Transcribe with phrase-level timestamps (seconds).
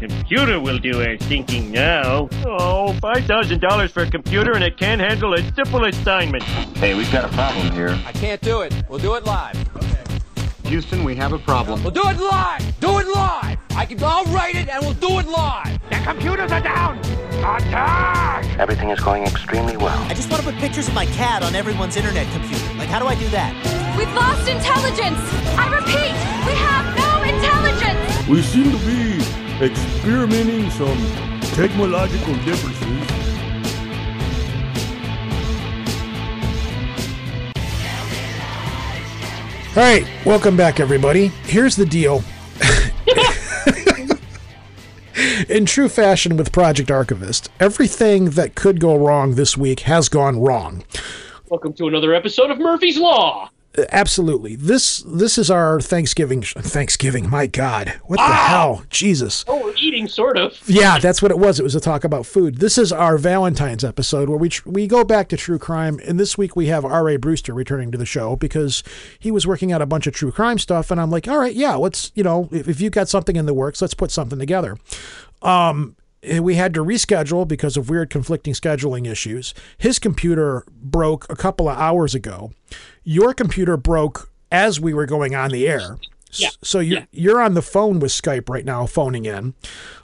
[0.00, 2.28] computer will do our thinking now.
[2.46, 6.42] Oh, $5,000 for a computer and it can't handle a simple assignment.
[6.42, 7.98] Hey, we've got a problem here.
[8.06, 8.74] I can't do it.
[8.88, 9.56] We'll do it live.
[9.76, 10.68] Okay.
[10.68, 11.82] Houston, we have a problem.
[11.82, 12.80] We'll do it live.
[12.80, 13.58] Do it live.
[13.72, 14.02] I can.
[14.02, 15.78] I'll write it and we'll do it live.
[15.90, 16.98] The computers are down.
[17.40, 18.58] Attack!
[18.58, 19.98] Everything is going extremely well.
[20.04, 22.74] I just want to put pictures of my cat on everyone's internet computer.
[22.74, 23.52] Like, how do I do that?
[23.98, 25.18] We've lost intelligence.
[25.56, 26.14] I repeat,
[26.46, 28.28] we have no intelligence.
[28.28, 29.09] We seem to be
[29.62, 30.96] experimenting some
[31.52, 33.10] technological differences.
[39.76, 41.28] All right, welcome back, everybody.
[41.44, 42.24] Here's the deal.
[45.48, 50.40] In true fashion with Project Archivist, everything that could go wrong this week has gone
[50.40, 50.84] wrong.
[51.48, 53.50] Welcome to another episode of Murphy's Law.
[53.92, 54.56] Absolutely.
[54.56, 57.30] This this is our Thanksgiving sh- Thanksgiving.
[57.30, 58.46] My God, what the Ah!
[58.48, 58.82] hell?
[58.90, 59.44] Jesus.
[59.46, 60.58] Oh, we're eating, sort of.
[60.68, 61.60] Yeah, that's what it was.
[61.60, 62.58] It was a talk about food.
[62.58, 66.18] This is our Valentine's episode where we tr- we go back to true crime, and
[66.18, 67.16] this week we have R.A.
[67.16, 68.82] Brewster returning to the show because
[69.20, 71.54] he was working out a bunch of true crime stuff, and I'm like, all right,
[71.54, 74.40] yeah, let's you know, if, if you've got something in the works, let's put something
[74.40, 74.78] together.
[75.42, 79.54] Um, Eh, we had to reschedule because of weird conflicting scheduling issues.
[79.78, 82.52] His computer broke a couple of hours ago.
[83.04, 85.96] Your computer broke as we were going on the air.
[86.32, 86.50] Yeah.
[86.62, 89.54] So you're you're on the phone with Skype right now, phoning in.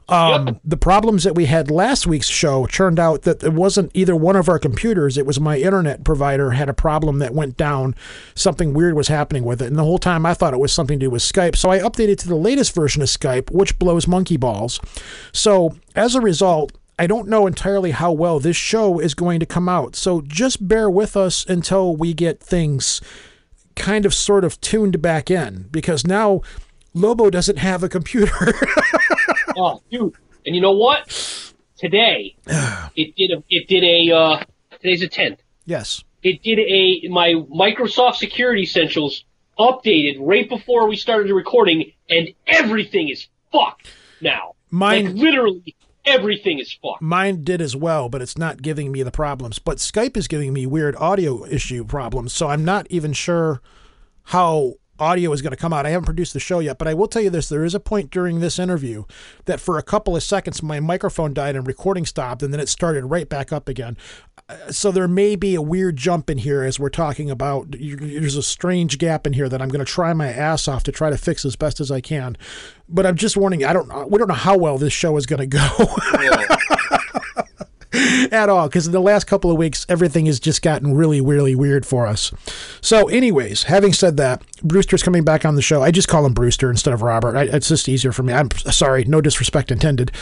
[0.08, 4.14] Um, The problems that we had last week's show turned out that it wasn't either
[4.14, 5.18] one of our computers.
[5.18, 7.94] It was my internet provider had a problem that went down.
[8.34, 10.98] Something weird was happening with it, and the whole time I thought it was something
[11.00, 11.56] to do with Skype.
[11.56, 14.80] So I updated to the latest version of Skype, which blows monkey balls.
[15.32, 16.72] So as a result.
[16.98, 19.96] I don't know entirely how well this show is going to come out.
[19.96, 23.02] So just bear with us until we get things
[23.76, 26.40] kind of sort of tuned back in because now
[26.94, 28.32] Lobo doesn't have a computer.
[29.58, 30.12] Oh, dude.
[30.44, 31.08] And you know what?
[31.78, 32.36] Today,
[32.94, 33.42] it did a.
[33.48, 34.14] It did a.
[34.14, 34.44] Uh,
[34.82, 35.40] today's a tenth.
[35.64, 36.04] yes.
[36.22, 37.08] It did a.
[37.08, 39.24] My Microsoft Security Essentials
[39.58, 43.88] updated right before we started the recording, and everything is fucked
[44.20, 44.56] now.
[44.70, 45.74] Mine- like literally
[46.06, 47.02] everything is fucked.
[47.02, 49.58] Mine did as well, but it's not giving me the problems.
[49.58, 53.60] But Skype is giving me weird audio issue problems, so I'm not even sure
[54.24, 55.84] how audio is going to come out.
[55.84, 57.80] I haven't produced the show yet, but I will tell you this: there is a
[57.80, 59.04] point during this interview
[59.44, 62.68] that for a couple of seconds my microphone died and recording stopped, and then it
[62.68, 63.96] started right back up again.
[64.70, 67.66] So there may be a weird jump in here as we're talking about.
[67.72, 70.92] There's a strange gap in here that I'm going to try my ass off to
[70.92, 72.36] try to fix as best as I can.
[72.88, 73.66] But I'm just warning you.
[73.66, 74.08] I don't.
[74.08, 75.68] We don't know how well this show is going to go.
[78.32, 81.54] at all because in the last couple of weeks everything has just gotten really really
[81.54, 82.32] weird for us.
[82.80, 85.82] So anyways having said that brewster's coming back on the show.
[85.82, 87.36] I just call him brewster instead of robert.
[87.36, 88.32] I, it's just easier for me.
[88.32, 90.12] I'm sorry no disrespect intended.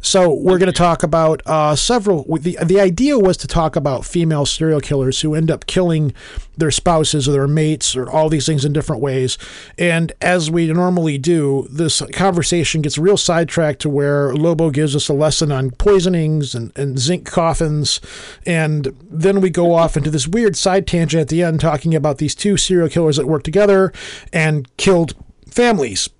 [0.00, 4.04] So we're going to talk about uh, several the, the idea was to talk about
[4.04, 6.14] female serial killers who end up killing
[6.58, 9.38] their spouses or their mates or all these things in different ways.
[9.78, 15.08] And as we normally do this conversation gets real sidetracked to where lobo gives us
[15.08, 18.00] a lesson on poisonings and, and zinc coffins.
[18.44, 22.18] And then we go off into this weird side tangent at the end talking about
[22.18, 23.92] these two serial killers that work together
[24.32, 25.14] and killed
[25.50, 26.08] families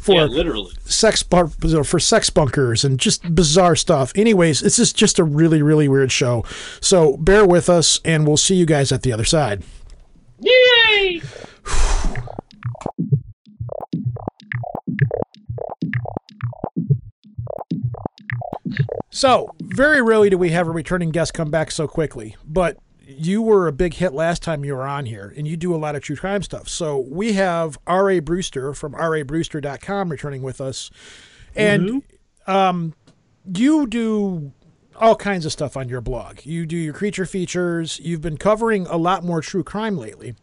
[0.00, 0.72] for Yeah, literally.
[0.84, 4.12] sex bar- for sex bunkers and just bizarre stuff.
[4.16, 6.44] Anyways, this is just a really really weird show.
[6.80, 9.62] So bear with us and we'll see you guys at the other side.
[10.40, 11.20] Yay!
[19.10, 22.76] So, very rarely do we have a returning guest come back so quickly, but
[23.08, 25.76] you were a big hit last time you were on here, and you do a
[25.76, 26.68] lot of true crime stuff.
[26.68, 28.20] So, we have R.A.
[28.20, 30.90] Brewster from rabrewster.com returning with us.
[31.56, 32.02] And
[32.46, 32.94] um,
[33.52, 34.52] you do
[34.96, 36.44] all kinds of stuff on your blog.
[36.44, 38.00] You do your creature features.
[38.00, 40.34] You've been covering a lot more true crime lately.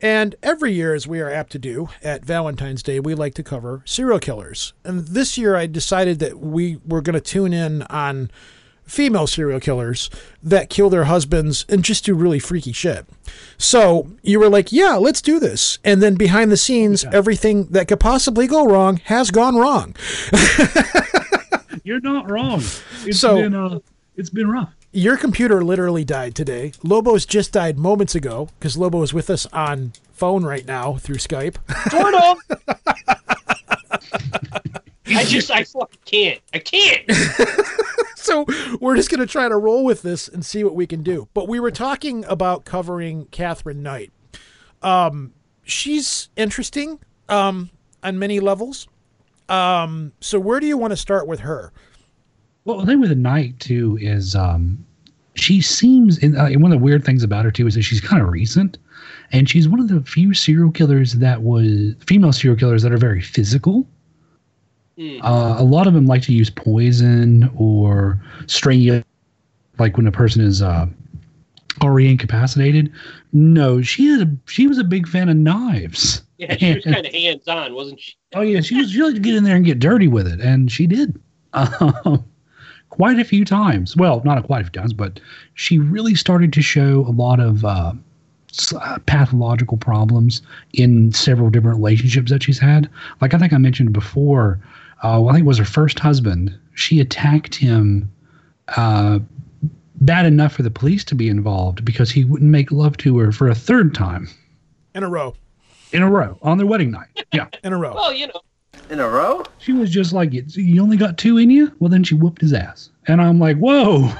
[0.00, 3.42] And every year, as we are apt to do at Valentine's Day, we like to
[3.42, 4.74] cover serial killers.
[4.84, 8.30] And this year, I decided that we were going to tune in on
[8.84, 10.10] female serial killers
[10.42, 13.06] that kill their husbands and just do really freaky shit.
[13.58, 15.78] So you were like, yeah, let's do this.
[15.84, 19.94] And then behind the scenes, everything that could possibly go wrong has gone wrong.
[21.84, 22.60] You're not wrong.
[23.04, 23.78] It's So- been uh,
[24.16, 24.72] it's been rough.
[24.96, 26.70] Your computer literally died today.
[26.84, 31.16] Lobo's just died moments ago because Lobo is with us on phone right now through
[31.16, 31.56] Skype.
[31.90, 32.38] Sort of.
[35.06, 36.40] I just, I fucking can't.
[36.52, 37.10] I can't.
[38.16, 38.46] so
[38.80, 41.28] we're just going to try to roll with this and see what we can do.
[41.34, 44.12] But we were talking about covering Katherine Knight.
[44.82, 45.32] Um,
[45.64, 47.70] she's interesting um,
[48.02, 48.88] on many levels.
[49.48, 51.72] Um, so where do you want to start with her?
[52.64, 54.84] Well, the thing with the night too is um,
[55.34, 56.18] she seems.
[56.18, 58.28] And uh, one of the weird things about her too is that she's kind of
[58.28, 58.78] recent,
[59.32, 62.98] and she's one of the few serial killers that was female serial killers that are
[62.98, 63.86] very physical.
[64.98, 69.02] Uh, a lot of them like to use poison or strangle,
[69.78, 70.86] like when a person is uh,
[71.82, 72.92] already incapacitated.
[73.32, 76.22] No, she had a, she was a big fan of knives.
[76.38, 78.14] Yeah, she was kind of hands on, wasn't she?
[78.34, 80.40] Oh yeah, she was she liked to get in there and get dirty with it,
[80.40, 81.20] and she did.
[81.54, 82.24] Um,
[82.94, 83.96] quite a few times.
[83.96, 85.18] Well, not a quite a few times, but
[85.54, 87.92] she really started to show a lot of uh,
[88.74, 90.42] uh, pathological problems
[90.74, 92.88] in several different relationships that she's had.
[93.20, 94.60] Like I think I mentioned before,
[95.04, 96.56] uh, well, I think it was her first husband.
[96.74, 98.10] She attacked him
[98.76, 99.18] uh,
[99.96, 103.30] bad enough for the police to be involved because he wouldn't make love to her
[103.32, 104.28] for a third time
[104.94, 105.34] In a row.
[105.92, 107.24] in a row on their wedding night.
[107.32, 107.46] Yeah.
[107.62, 107.94] In a row.
[107.94, 108.40] Well, you know,
[108.90, 109.44] In a row?
[109.58, 112.52] She was just like, "You only got two in you." Well, then she whooped his
[112.52, 114.12] ass, and I'm like, "Whoa!"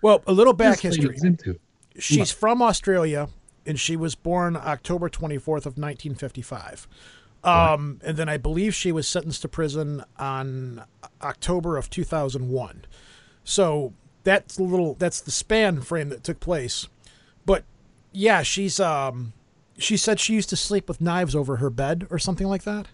[0.00, 1.16] Well, a little back This history.
[1.22, 1.60] into it.
[1.98, 3.28] She's from Australia,
[3.66, 6.86] and she was born October 24th of 1955.
[7.44, 10.84] Um, And then I believe she was sentenced to prison on
[11.20, 12.84] October of 2001.
[13.44, 13.92] So
[14.24, 14.94] that's a little.
[14.94, 16.88] That's the span frame that took place.
[17.44, 17.64] But
[18.12, 19.32] yeah, she's um,
[19.78, 22.86] she said she used to sleep with knives over her bed or something like that.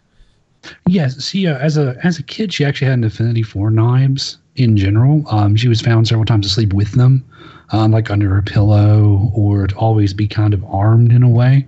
[0.86, 4.38] Yes, she uh, as a as a kid, she actually had an affinity for knives
[4.56, 5.22] in general.
[5.30, 7.24] Um, she was found several times asleep with them,
[7.70, 11.66] um, like under her pillow, or to always be kind of armed in a way.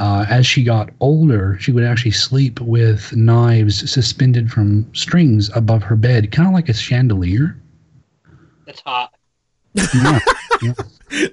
[0.00, 5.82] Uh, as she got older, she would actually sleep with knives suspended from strings above
[5.82, 7.60] her bed, kind of like a chandelier.
[8.64, 9.12] that's hot.
[9.74, 10.18] Yeah,
[10.62, 10.72] yeah.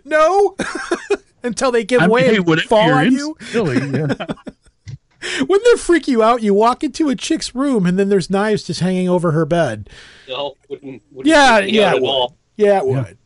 [0.03, 0.57] No,
[1.43, 3.37] until they give I way hey, and fall on you.
[3.39, 4.07] Silly, yeah.
[5.39, 6.43] Wouldn't that freak you out?
[6.43, 9.89] You walk into a chick's room and then there's knives just hanging over her bed.
[10.27, 11.01] No, wouldn't.
[11.11, 12.09] wouldn't Yeah, freak me yeah, it would.
[12.09, 12.37] all.
[12.57, 13.17] Yeah, it would.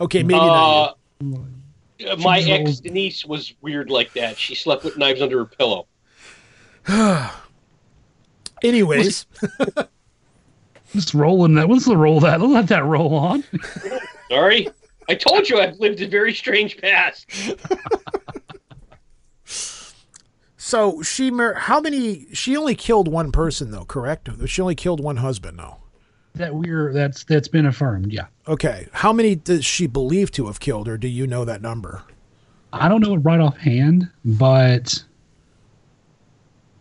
[0.00, 0.96] Okay, maybe not.
[1.22, 1.36] Uh, uh,
[2.04, 2.82] Uh, my ex old.
[2.82, 4.36] Denise was weird like that.
[4.38, 5.86] She slept with knives under her pillow.
[8.62, 9.26] Anyways,
[10.96, 11.68] Just rolling that.
[11.68, 12.40] Let's roll that.
[12.40, 13.44] Let's let that roll on.
[14.30, 14.68] Sorry,
[15.08, 17.30] I told you I've lived a very strange past.
[20.56, 22.26] so she mar- how many?
[22.32, 24.28] She only killed one person though, correct?
[24.46, 25.76] She only killed one husband though.
[26.36, 28.12] That we're that's that's been affirmed.
[28.12, 28.26] Yeah.
[28.46, 32.02] Okay, how many does she believe to have killed, or do you know that number?
[32.72, 35.02] I don't know it right offhand, but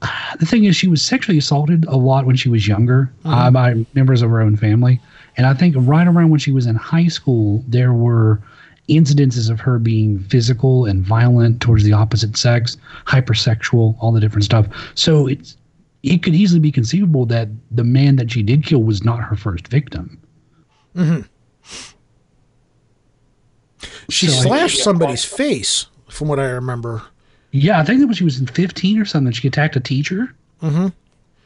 [0.40, 3.86] the thing is, she was sexually assaulted a lot when she was younger uh, by
[3.94, 5.00] members of her own family.
[5.38, 8.42] And I think right around when she was in high school, there were
[8.90, 14.46] incidences of her being physical and violent towards the opposite sex, hypersexual, all the different
[14.46, 14.68] stuff.
[14.96, 15.58] So it's
[16.06, 19.36] it could easily be conceivable that the man that she did kill was not her
[19.36, 20.20] first victim.
[24.10, 27.02] She So I- slashed somebody's face, from what I remember.
[27.52, 30.34] Yeah, I think that when she was in 15 or something, she attacked a teacher.
[30.62, 30.88] Mm-hmm.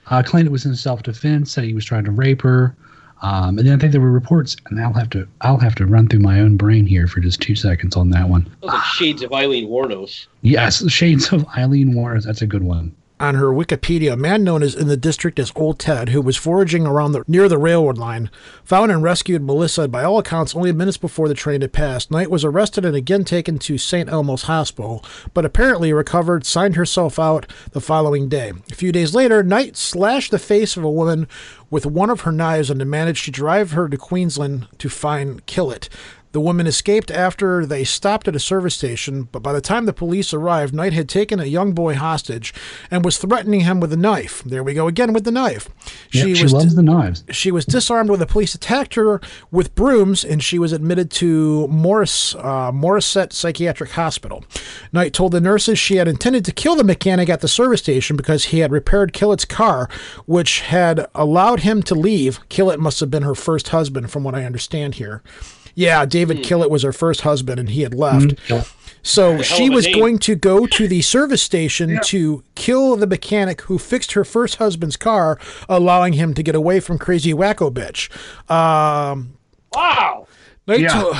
[0.07, 1.51] Uh, claimed it was in self defense.
[1.51, 2.75] Said he was trying to rape her.
[3.21, 5.85] Um, and then I think there were reports, and I'll have to I'll have to
[5.85, 8.49] run through my own brain here for just two seconds on that one.
[8.61, 10.27] Those are shades of Aileen Wuornos.
[10.41, 12.21] Yes, Shades of Eileen Warren.
[12.23, 12.95] That's a good one.
[13.21, 16.37] On her Wikipedia, a man known as in the district as Old Ted, who was
[16.37, 18.29] foraging around the near the railroad line,
[18.63, 22.11] found and rescued Melissa by all accounts only minutes before the train had passed.
[22.11, 24.07] Knight was arrested and again taken to St.
[24.07, 28.53] Elmo's Hospital, but apparently recovered, signed herself out the following day.
[28.71, 31.27] A few days later, Knight slashed the face of a woman
[31.69, 35.89] with one of her knives and managed to drive her to Queensland to find Kellett.
[36.31, 39.93] The woman escaped after they stopped at a service station, but by the time the
[39.93, 42.53] police arrived, Knight had taken a young boy hostage
[42.91, 44.43] and was threatening him with a knife.
[44.43, 45.69] There we go again with the knife.
[46.11, 47.23] Yep, she, was loves the knives.
[47.31, 49.19] she was disarmed when the police attacked her
[49.49, 54.43] with brooms, and she was admitted to Morris uh, Morisset Psychiatric Hospital.
[54.93, 58.15] Knight told the nurses she had intended to kill the mechanic at the service station
[58.15, 59.89] because he had repaired Kellett's car,
[60.27, 62.47] which had allowed him to leave.
[62.49, 65.23] Kellett must have been her first husband, from what I understand here.
[65.75, 68.35] Yeah, David Kellett was her first husband, and he had left.
[69.01, 69.95] So she was name.
[69.95, 74.55] going to go to the service station to kill the mechanic who fixed her first
[74.57, 78.09] husband's car, allowing him to get away from crazy wacko bitch.
[78.51, 79.33] Um,
[79.73, 80.27] Wow.
[80.69, 81.01] Knight, Yeah.
[81.01, 81.15] told,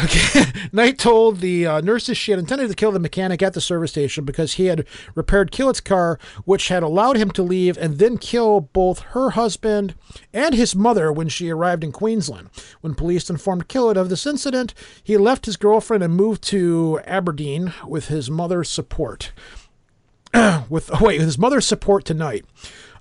[0.74, 3.92] Knight told the uh, nurses she had intended to kill the mechanic at the service
[3.92, 8.18] station because he had repaired Kellett's car, which had allowed him to leave and then
[8.18, 9.96] kill both her husband
[10.34, 12.50] and his mother when she arrived in Queensland.
[12.82, 17.74] When police informed Kellett of this incident, he left his girlfriend and moved to Aberdeen
[17.88, 19.32] with his mother's support.
[20.70, 22.46] with oh, wait, with his mother's support tonight.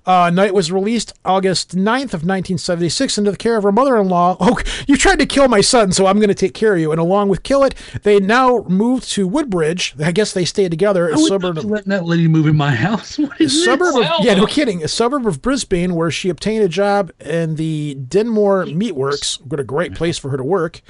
[0.05, 4.37] Uh, Knight was released August 9th of 1976 into the care of her mother-in-law.
[4.41, 6.91] Oh, you tried to kill my son, so I'm going to take care of you.
[6.91, 9.93] And along with Kellett, they now moved to Woodridge.
[10.03, 11.09] I guess they stayed together.
[11.09, 13.17] A I would suburb not of, letting that lady move in my house.
[13.19, 14.09] What a suburb this?
[14.19, 14.83] of, yeah, no kidding.
[14.83, 19.39] A suburb of Brisbane where she obtained a job in the Dinmore Meatworks.
[19.45, 20.81] What a great place for her to work.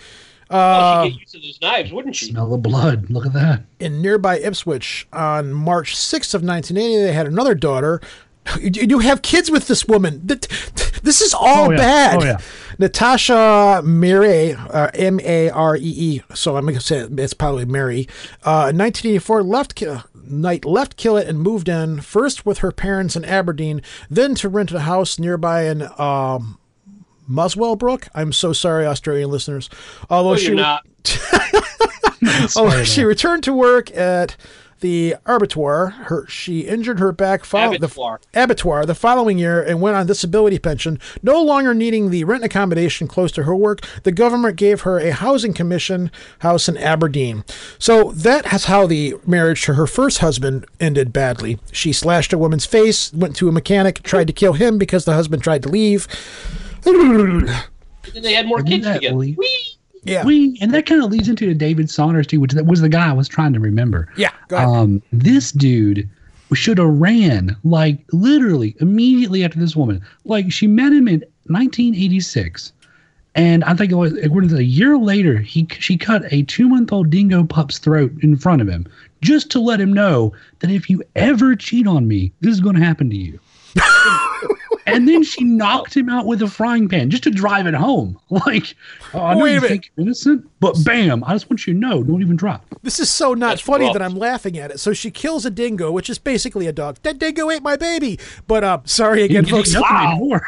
[0.49, 2.27] oh, Uh, she'd get used to those knives, wouldn't she?
[2.27, 3.09] Smell the blood.
[3.09, 3.63] Look at that.
[3.79, 7.03] in nearby Ipswich on March 6th of 1980.
[7.03, 7.99] They had another daughter.
[8.59, 10.25] You, you have kids with this woman.
[10.27, 10.47] Th-
[11.03, 11.77] This is all Oh, yeah.
[11.77, 12.21] bad.
[12.21, 12.37] Oh, yeah.
[12.77, 16.21] Natasha Maree, uh, M A R E E.
[16.33, 18.07] So I'm going to say it's probably Mary.
[18.43, 23.25] Uh, 1984, left Ki- Knight left Kellett and moved in first with her parents in
[23.25, 26.57] Aberdeen, then to rent a house nearby in um,
[27.29, 28.07] Muswellbrook.
[28.13, 29.69] I'm so sorry, Australian listeners.
[30.09, 30.85] Although No, she you're not.
[32.55, 34.35] Oh, she returned to work at
[34.79, 35.87] the abattoir.
[35.89, 38.19] Her she injured her back follow- Abattoir.
[38.31, 40.99] the abattoir the following year and went on disability pension.
[41.23, 45.11] No longer needing the rent accommodation close to her work, the government gave her a
[45.11, 47.43] housing commission house in Aberdeen.
[47.77, 51.59] So that is how the marriage to her first husband ended badly.
[51.71, 55.13] She slashed a woman's face, went to a mechanic, tried to kill him because the
[55.13, 56.07] husband tried to leave.
[56.85, 57.47] And
[58.13, 59.15] then they had more kids together.
[59.15, 59.37] Lee?
[60.03, 60.25] Yeah.
[60.25, 62.89] We and that kind of leads into the David Saunders too, which that was the
[62.89, 64.11] guy I was trying to remember.
[64.15, 64.31] Yeah.
[64.51, 66.09] Um, this dude
[66.53, 70.01] should have ran like literally immediately after this woman.
[70.25, 72.71] Like she met him in 1986,
[73.35, 76.67] and I think it was according to a year later, he she cut a two
[76.67, 78.87] month old dingo pup's throat in front of him
[79.21, 82.75] just to let him know that if you ever cheat on me, this is going
[82.75, 83.39] to happen to you.
[84.85, 88.19] and then she knocked him out with a frying pan just to drive it home.
[88.29, 88.75] Like,
[89.13, 91.23] oh, I know Wait a you think you're innocent, but bam!
[91.25, 92.65] I just want you to know, don't even drop.
[92.83, 93.93] This is so not That's funny rough.
[93.93, 94.79] that I'm laughing at it.
[94.79, 96.97] So she kills a dingo, which is basically a dog.
[97.03, 98.19] That dingo ate my baby.
[98.47, 99.75] But uh, sorry again, folks.
[99.75, 100.11] Wow.
[100.13, 100.41] anymore.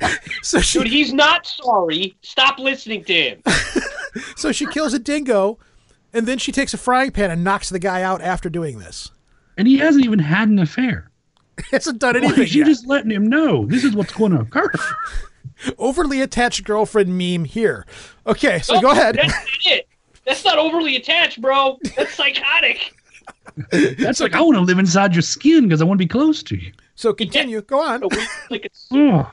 [0.42, 2.14] So she Dude, he's not sorry.
[2.20, 3.42] Stop listening to him.
[4.36, 5.58] so she kills a dingo,
[6.12, 9.10] and then she takes a frying pan and knocks the guy out after doing this.
[9.56, 11.10] And he hasn't even had an affair.
[11.70, 12.66] Hasn't done Like, anything she yet.
[12.66, 14.70] just letting him know this is what's going to occur.
[15.78, 17.86] Overly attached girlfriend meme here.
[18.26, 19.16] Okay, so Oh, go ahead.
[19.16, 19.88] That's not it.
[20.26, 21.78] That's not overly attached, bro.
[21.96, 22.92] That's psychotic.
[23.98, 26.42] That's like I want to live inside your skin because I want to be close
[26.42, 26.72] to you.
[26.96, 27.62] So continue.
[27.62, 28.02] Go on.
[28.50, 29.30] Like it's Oh.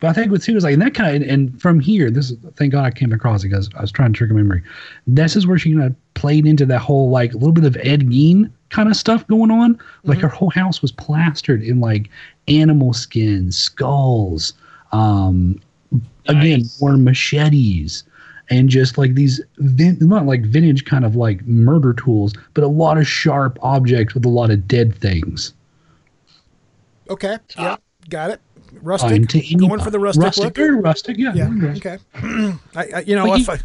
[0.00, 2.30] But I think what's too is like and that kind of and from here, this
[2.30, 4.62] is thank God I came across it because I was trying to trigger memory.
[5.08, 7.76] This is where she kind of played into that whole like a little bit of
[7.78, 9.78] Ed Gein kind of stuff going on.
[10.04, 12.08] Like her whole house was plastered in like
[12.48, 14.52] animal skins, skulls,
[14.92, 15.60] um,
[16.26, 16.80] again Nice.
[16.80, 18.04] more machetes
[18.50, 22.68] and just like these vin- not like vintage kind of like murder tools, but a
[22.68, 25.52] lot of sharp objects with a lot of dead things.
[27.10, 27.38] Okay.
[27.56, 27.76] Yeah.
[27.76, 27.78] Ah.
[28.08, 28.40] Got it.
[28.82, 29.28] Rustic.
[29.58, 30.56] Going for the rustic, rustic look.
[30.56, 31.32] very rustic, yeah.
[31.34, 31.50] Yeah.
[31.76, 31.98] Okay.
[32.74, 33.58] I, I, you know, But if you- I,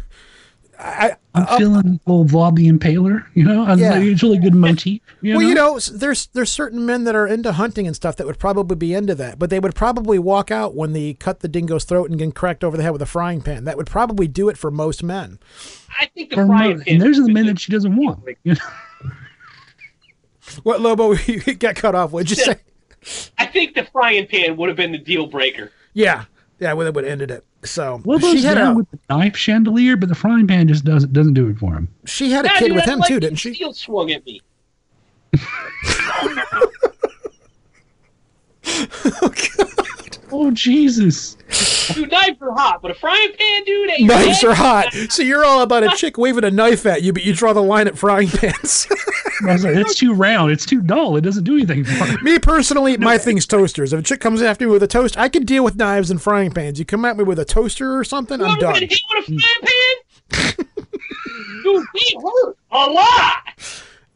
[0.86, 3.64] I, I'm uh, feeling a little Vlad the Impaler, you know?
[3.64, 3.92] I was Yeah.
[3.92, 5.00] like, it's a really good motif.
[5.22, 5.48] You well, know?
[5.48, 8.76] you know, there's there's certain men that are into hunting and stuff that would probably
[8.76, 12.10] be into that, but they would probably walk out when they cut the dingo's throat
[12.10, 13.64] and get cracked over the head with a frying pan.
[13.64, 15.38] That would probably do it for most men.
[15.98, 16.94] I think the Or frying mo- pan.
[16.94, 18.22] and those are the men that she doesn't want.
[18.44, 19.10] You know?
[20.62, 22.10] What Lobo you got cut off?
[22.12, 22.56] What'd you say?
[23.38, 25.70] I think the frying pan would have been the deal breaker.
[25.94, 26.24] Yeah,
[26.58, 27.44] yeah, well, that would have ended it.
[27.64, 30.84] So Lobo's she had down a with the knife chandelier, but the frying pan just
[30.84, 31.88] doesn't doesn't do it for him.
[32.04, 33.54] she had a Yeah, kid with him like too, didn't she?
[33.54, 34.40] Steel swung at me.
[39.22, 39.30] Oh
[40.32, 41.34] Oh, Jesus!
[41.94, 44.48] Dude, knives are hot, but a frying pan, dude, ain't Knives bad.
[44.50, 44.92] are hot.
[45.10, 47.62] So you're all about a chick waving a knife at you, but you draw the
[47.62, 48.86] line at frying pans.
[49.42, 50.52] Like, it's too round.
[50.52, 51.16] It's too dull.
[51.16, 52.16] It doesn't do anything for me.
[52.34, 53.92] me personally, my thing's toasters.
[53.92, 56.22] If a chick comes after me with a toast, I can deal with knives and
[56.22, 56.78] frying pans.
[56.78, 58.74] You come at me with a toaster or something, You I'm done.
[58.74, 59.96] been hit with a frying
[60.56, 60.66] pan?
[61.64, 63.36] dude, he hurt a lot.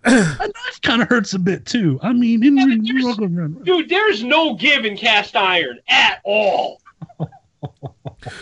[0.05, 1.99] A knife kind of hurts a bit too.
[2.02, 3.17] I mean, in, but in, there's-
[3.64, 6.81] Dude, there's no give in cast iron at all.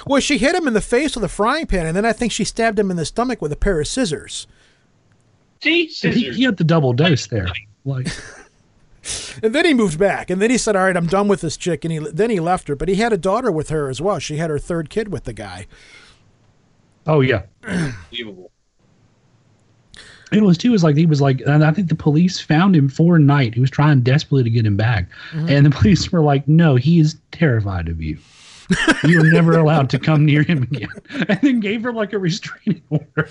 [0.06, 2.32] Well, she hit him in the face with a frying pan, and then I think
[2.32, 4.46] she stabbed him in the stomach with a pair of scissors.
[5.62, 6.36] See, he, scissors.
[6.36, 7.46] he got the double dose there.
[7.84, 8.08] Like,
[9.42, 11.56] And then he moved back, and then he said, "All right, I'm done with this
[11.58, 14.00] chick." And he then he left her, but he had a daughter with her as
[14.00, 14.18] well.
[14.18, 15.66] She had her third kid with the guy.
[17.06, 17.42] oh yeah.
[17.62, 18.50] Unbelievable.
[20.32, 20.74] It was too.
[20.74, 23.54] Is like he was like, and I think the police found him for a night.
[23.54, 26.98] He was trying desperately to get him back, and the police were like, "No, he
[26.98, 28.18] is terrified of you.
[29.04, 30.88] you are never allowed to come near him again."
[31.28, 33.28] And then gave her like a restraining order.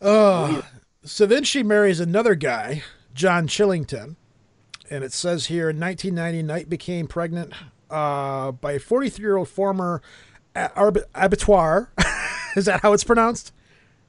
[0.00, 0.64] Oh,
[1.04, 2.82] so then she marries another guy,
[3.14, 4.16] John Chillingworth,
[4.90, 7.52] and it says here in 1990, Knight became pregnant
[7.90, 10.02] uh, by a 43 year old former
[10.56, 11.92] a- abattoir.
[12.56, 13.52] Is that how it's pronounced?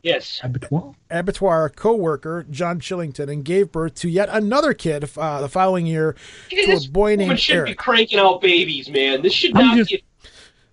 [0.04, 0.42] Yes.
[0.44, 0.94] Abattoir?
[1.10, 5.86] Abattoir co worker, John Chillingworth, and gave birth to yet another kid uh, the following
[5.88, 6.16] year
[6.52, 9.22] Yeah, to a boy woman named should be cranking out babies, man.
[9.22, 10.04] This should I'm not just- be.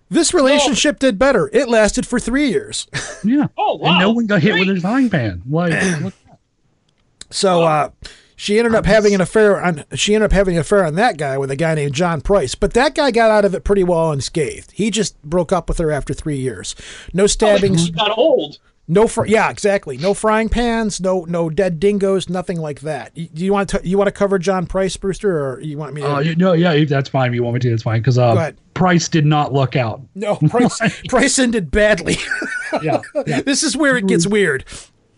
[0.09, 1.49] This relationship did better.
[1.53, 2.85] It lasted for three years.
[3.23, 3.47] Yeah.
[3.55, 3.91] Oh wow!
[3.91, 5.43] And no one got hit with a frying pan.
[5.47, 5.71] Like,
[6.01, 6.13] look,
[7.29, 7.91] So uh,
[8.35, 9.85] she ended up having an affair on.
[9.93, 12.55] She ended up having an affair on that guy with a guy named John Price.
[12.55, 14.71] But that guy got out of it pretty well unscathed.
[14.71, 16.75] He just broke up with her after three years.
[17.13, 17.85] No stabbings.
[17.85, 18.57] She got old.
[18.87, 19.97] No, fr- yeah, exactly.
[19.97, 20.99] No frying pans.
[20.99, 22.27] No, no dead dingoes.
[22.29, 23.15] Nothing like that.
[23.15, 23.81] You- Do you want to?
[23.83, 26.15] You want to cover John Price, Brewster, or you want me to?
[26.15, 27.33] uh, you- no, yeah, that's fine.
[27.33, 28.01] You want me to, that's fine.
[28.01, 30.01] Because uh, Price did not look out.
[30.15, 30.79] no, Price.
[31.09, 32.17] Price ended badly.
[32.81, 33.41] Yeah, yeah.
[33.45, 34.63] this is where it gets weird.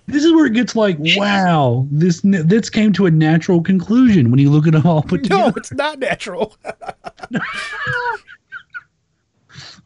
[0.08, 4.40] This is where it gets like, wow, this this came to a natural conclusion when
[4.40, 6.58] you look at it all put No, it's not natural.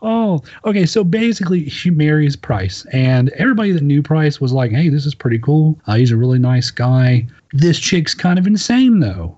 [0.02, 0.86] Oh, okay.
[0.86, 5.16] So basically, she marries Price, and everybody that knew Price was like, "Hey, this is
[5.16, 5.80] pretty cool.
[5.88, 9.36] Uh, he's a really nice guy." This chick's kind of insane, though.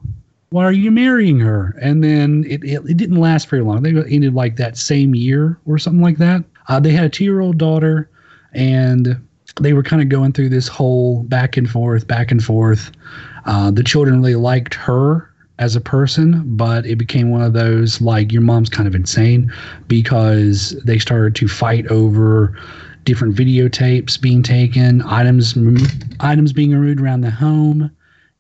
[0.49, 1.77] Why are you marrying her?
[1.79, 3.83] And then it, it, it didn't last very long.
[3.83, 6.43] They ended like that same year or something like that.
[6.67, 8.09] Uh, they had a two year old daughter,
[8.53, 9.19] and
[9.61, 12.91] they were kind of going through this whole back and forth, back and forth.
[13.45, 15.28] Uh, the children really liked her
[15.59, 19.51] as a person, but it became one of those like your mom's kind of insane
[19.87, 22.57] because they started to fight over
[23.03, 25.57] different videotapes being taken, items
[26.21, 27.91] items being removed around the home,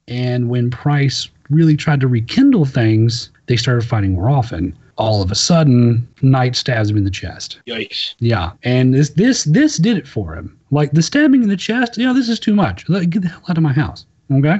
[0.07, 4.75] and when Price really tried to rekindle things, they started fighting more often.
[4.97, 7.59] All of a sudden, Knight stabs him in the chest.
[7.67, 8.15] Yikes!
[8.19, 10.57] Yeah, and this this this did it for him.
[10.71, 11.97] Like the stabbing in the chest.
[11.97, 12.87] Yeah, this is too much.
[12.87, 14.05] Let, get the hell out of my house.
[14.31, 14.59] Okay.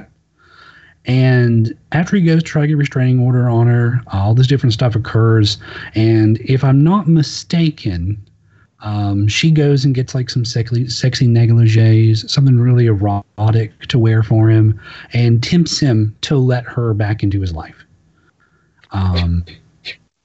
[1.06, 4.46] And after he goes to try to get a restraining order on her, all this
[4.46, 5.58] different stuff occurs.
[5.94, 8.22] And if I'm not mistaken,
[8.80, 14.22] um, she goes and gets like some sexy, sexy negligees, something really erotic to wear
[14.22, 14.80] for him,
[15.12, 17.76] and tempts him to let her back into his life.
[18.92, 19.44] Um,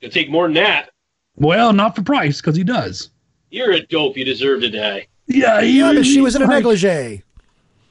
[0.02, 0.90] It'll take more than that.
[1.36, 3.10] well, not for Price, because he does.
[3.50, 4.18] You're a dope.
[4.18, 5.08] You deserve to die.
[5.28, 7.24] Yeah, he, Yeah, but she was in a negligee.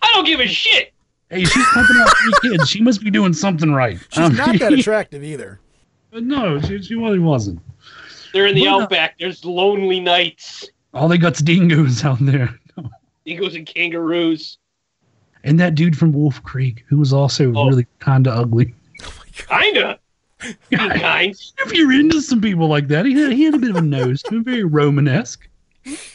[0.02, 0.93] I don't give a shit.
[1.30, 2.08] Hey, she's pumping out
[2.40, 2.68] three kids.
[2.68, 3.98] She must be doing something right.
[4.10, 5.58] She's Um, not that attractive either.
[6.12, 7.60] no, she, she really wasn't.
[8.32, 8.84] They're in the Well, no.
[8.84, 9.18] outback.
[9.18, 10.68] There's lonely nights.
[10.92, 12.56] All they got's dingoes out there.
[13.24, 14.58] Dingoes and kangaroos.
[15.44, 17.66] And that dude from Wolf Creek, who was also Oh.
[17.68, 18.74] really kind of ugly.
[19.32, 19.98] Kinda.
[20.68, 21.34] Being kind.
[21.58, 23.82] If you're into some people like that, he had, he had a bit of a
[23.82, 25.48] nose to him, very Romanesque.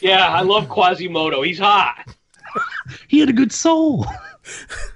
[0.00, 1.42] Yeah, I love Quasimodo.
[1.42, 2.14] He's hot.
[3.08, 4.06] He had a good soul.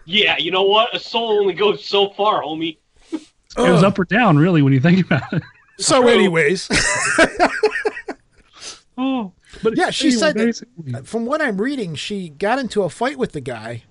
[0.06, 0.94] Yeah, you know what?
[0.94, 2.76] A soul only goes so far, homie.
[3.12, 3.20] It
[3.56, 3.88] was oh.
[3.88, 5.42] up or down, really, when you think about it.
[5.78, 6.68] So, anyways,
[8.96, 13.18] Oh, but Yeah, she said that- from what I'm reading, she got into a fight
[13.18, 13.82] with the guy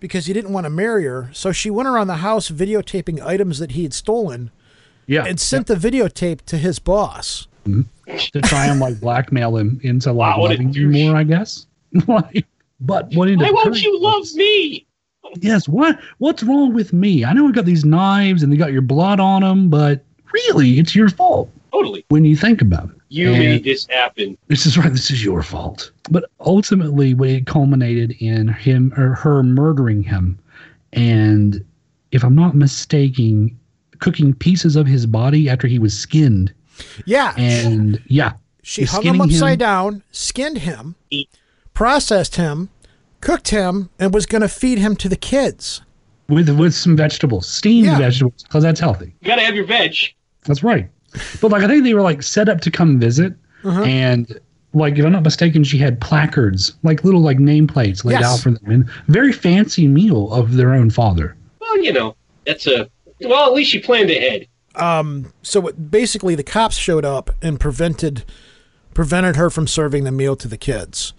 [0.00, 1.30] because he didn't want to marry her.
[1.32, 4.50] So she went around the house videotaping items that he had stolen
[5.06, 7.46] yeah, and sent the videotape to his boss.
[7.66, 8.16] Mm-hmm.
[8.32, 11.66] to try and like blackmail him into like Wow, loving you more, I guess.
[12.08, 12.46] like,
[12.80, 14.86] but what ended Why won't you love me?
[15.40, 17.24] Yes, what what's wrong with me?
[17.24, 20.78] I know I got these knives and they got your blood on them, but really,
[20.78, 22.04] it's your fault Totally.
[22.08, 22.96] when you think about it.
[23.10, 24.36] You And- made this happen.
[24.48, 24.90] This is right.
[24.90, 25.90] This is your fault.
[26.10, 30.38] But ultimately, what it culminated in him or her murdering him,
[30.92, 31.64] and
[32.12, 33.56] if I'm not mistaken,
[33.98, 36.52] cooking pieces of his body after he was skinned.
[37.04, 40.94] Yeah, And yeah, she is hung him upside him- down, skinned him,
[41.74, 42.70] processed him,
[43.20, 45.82] cooked him, and was going to feed him to the kids.
[46.28, 47.98] with with some vegetables, steamed Yeah.
[47.98, 49.12] vegetables, because that's healthy.
[49.20, 49.96] You gotta have your veg.
[50.44, 50.88] That's right.
[51.40, 53.82] But like I think they were like set up to come visit, Uh-huh.
[53.82, 54.38] and
[54.72, 58.24] like if I'm not mistaken, she had placards, like little like nameplates laid Yes.
[58.24, 61.34] out for them, and very fancy meal of their own father.
[61.60, 62.14] Well, you know,
[62.46, 62.88] that's a.
[63.22, 64.46] Well, at least she planned ahead.
[64.76, 68.24] Um, so it, basically, the cops showed up and prevented
[68.94, 71.12] prevented her from serving the meal to the kids.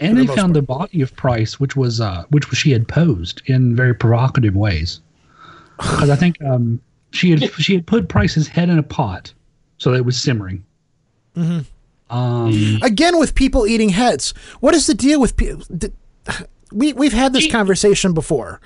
[0.00, 2.86] And they most found the body of Price, which was uh, which was she had
[2.86, 5.00] posed in very provocative ways.
[5.76, 6.80] Because I think um,
[7.10, 9.32] she had she had put Price's head in a pot,
[9.78, 10.64] so that it was simmering.
[11.36, 12.16] Mm-hmm.
[12.16, 15.64] Um, Again, with people eating heads, what is the deal with people?
[16.72, 18.60] We we've had this conversation before.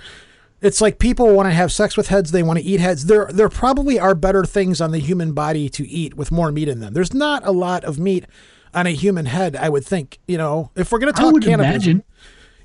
[0.60, 2.30] It's like people want to have sex with heads.
[2.30, 3.06] They want to eat heads.
[3.06, 6.68] There, there probably are better things on the human body to eat with more meat
[6.68, 6.94] in them.
[6.94, 8.26] There's not a lot of meat
[8.74, 9.56] on a human head.
[9.56, 10.18] I would think.
[10.26, 12.04] You know, if we're going to talk would cannibalism, imagine.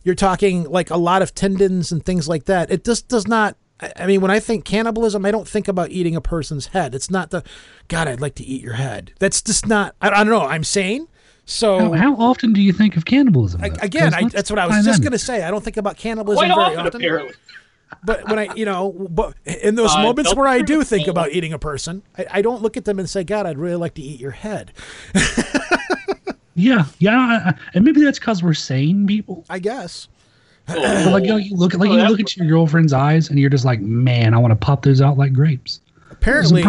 [0.03, 2.71] you're talking like a lot of tendons and things like that.
[2.71, 5.91] It just does not I, I mean, when I think cannibalism, I don't think about
[5.91, 6.95] eating a person's head.
[6.95, 7.43] It's not the,
[7.87, 9.13] God, I'd like to eat your head.
[9.19, 9.95] That's just not.
[10.01, 10.41] I, I don't know.
[10.41, 11.07] I'm sane.
[11.45, 13.63] So How, how often do you think of cannibalism?
[13.63, 13.75] I, though?
[13.81, 15.43] again, 'Cause I, that's what I was just going to say.
[15.43, 17.01] I don't think about cannibalism Quite very often, often.
[17.01, 17.35] apparently.
[18.03, 21.11] But when I, you know, but in those Uh, moments where I do think me.
[21.11, 23.75] about eating a person, I, I don't look at them and say, God, I'd really
[23.77, 24.71] like to eat your head.
[26.59, 29.45] Yeah, yeah, I- I- and maybe that's because we're sane people.
[29.47, 30.07] I guess.
[30.65, 30.79] But
[31.11, 33.51] like you, know, you look like Oh, you look at your girlfriend's eyes, and you're
[33.51, 35.81] just like, man, I want to pop those out like grapes.
[36.09, 36.63] Apparently,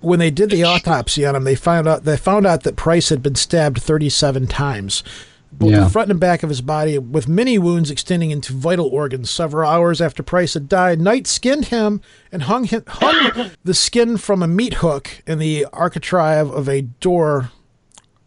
[0.00, 3.10] when they did the autopsy on him, they found out they found out that Price
[3.10, 5.04] had been stabbed 37 times,
[5.52, 5.80] both Yeah.
[5.84, 9.30] the front and back of his body, with many wounds extending into vital organs.
[9.30, 14.16] Several hours after Price had died, Knight skinned him and hung him, hung the skin
[14.16, 17.50] from a meat hook in the architrave of a door.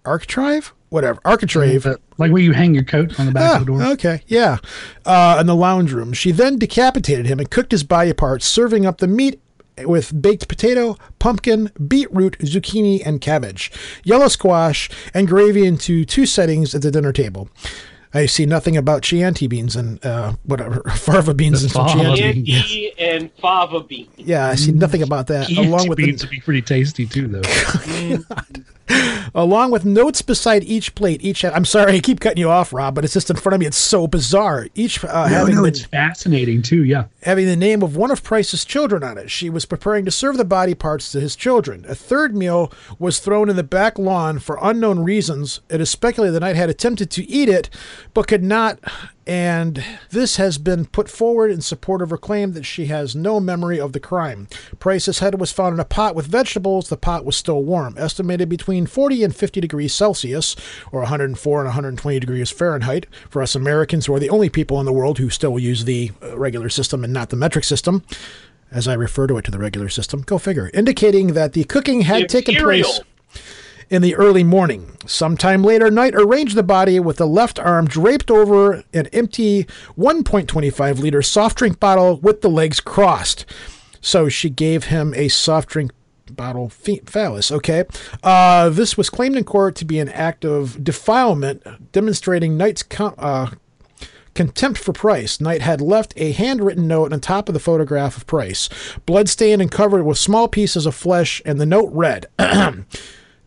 [0.05, 0.73] Architrave?
[0.89, 1.19] Whatever.
[1.25, 1.85] Architrave.
[2.17, 3.83] Like where you hang your coat on the back Ah, of the door.
[3.93, 4.57] okay, yeah.
[5.05, 6.13] Uh, in the lounge room.
[6.13, 9.41] She then decapitated him and cooked his body parts, serving up the meat
[9.79, 13.71] with baked potato, pumpkin, beetroot, zucchini, and cabbage,
[14.03, 17.49] yellow squash, and gravy into two settings at the dinner table.
[18.15, 22.15] I see nothing about Chianti beans and uh, whatever farva beans The and some fava
[22.15, 22.41] Chianti.
[22.43, 22.47] beans.
[22.65, 24.09] Chianti and fava beans.
[24.17, 25.49] Yeah, I see nothing about that.
[25.49, 27.41] along with the, beans would be pretty tasty too, though.
[29.35, 31.23] along with notes beside each plate.
[31.23, 33.59] Each I'm sorry, I keep cutting you off, Rob, but it's just in front of
[33.59, 33.65] me.
[33.65, 34.67] It's so bizarre.
[34.75, 36.83] Each uh, no, having no, the- it's fascinating too.
[36.83, 37.05] Yeah.
[37.23, 39.31] having the name of one of Price's children on it.
[39.31, 41.85] She was preparing to serve the body parts to his children.
[41.87, 45.61] A third meal was thrown in the back lawn for unknown reasons.
[45.69, 47.69] It is speculated the knight had attempted to eat it,
[48.13, 48.79] but could not.
[49.25, 53.39] And this has been put forward in support of her claim that she has no
[53.39, 54.47] memory of the crime.
[54.79, 56.89] Price's head was found in a pot with vegetables.
[56.89, 60.55] The pot was still warm, estimated between 40 and 50 degrees Celsius,
[60.91, 64.85] or 104 and 120 degrees Fahrenheit, for us Americans who are the only people in
[64.85, 68.03] the world who still use the uh, regular system and not the metric system.
[68.71, 72.01] As I refer to it to the regular system, go figure, indicating that the cooking
[72.01, 72.89] had taken Imperial.
[72.89, 73.01] place
[73.89, 74.97] in the early morning.
[75.05, 79.65] Sometime later, Knight arranged the body with the left arm draped over an empty
[79.97, 83.45] 1.25 liter soft drink bottle with the legs crossed.
[84.01, 85.91] So she gave him a soft drink
[86.31, 87.51] bottle phallus.
[87.51, 87.85] Okay.
[88.23, 93.15] Uh, this was claimed in court to be an act of defilement, demonstrating Knight's com-
[93.17, 93.51] uh,
[94.33, 95.39] contempt for Price.
[95.39, 98.69] Knight had left a handwritten note on top of the photograph of Price,
[99.05, 102.25] bloodstained and covered with small pieces of flesh, and the note read,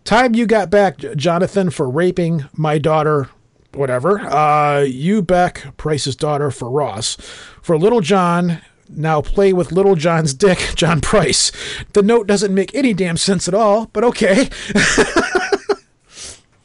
[0.07, 3.29] Time you got back, Jonathan, for raping my daughter,
[3.75, 4.21] whatever.
[4.21, 7.17] Uh, you back Price's daughter for Ross.
[7.61, 11.51] For Little John, now play with Little John's dick, John Price.
[11.93, 14.49] The note doesn't make any damn sense at all, but okay.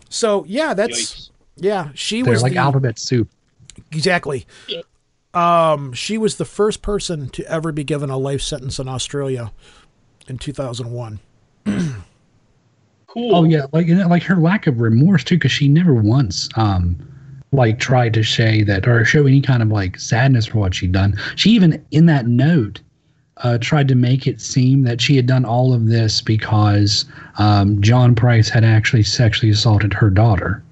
[0.10, 1.02] so, yeah, that's.
[1.02, 1.30] Yikes.
[1.56, 3.28] Yeah, she They're was like the, alphabet soup.
[3.92, 4.46] Exactly.
[5.34, 9.52] Um, she was the first person to ever be given a life sentence in Australia
[10.28, 11.20] in 2001.
[13.14, 13.36] Cool.
[13.36, 16.48] Oh yeah, like you know, like her lack of remorse too, because she never once
[16.56, 16.98] um
[17.52, 20.94] like tried to say that or show any kind of like sadness for what she'd
[20.94, 21.20] done.
[21.36, 22.80] She even in that note
[23.38, 27.06] uh, tried to make it seem that she had done all of this because
[27.38, 30.64] um, John Price had actually sexually assaulted her daughter,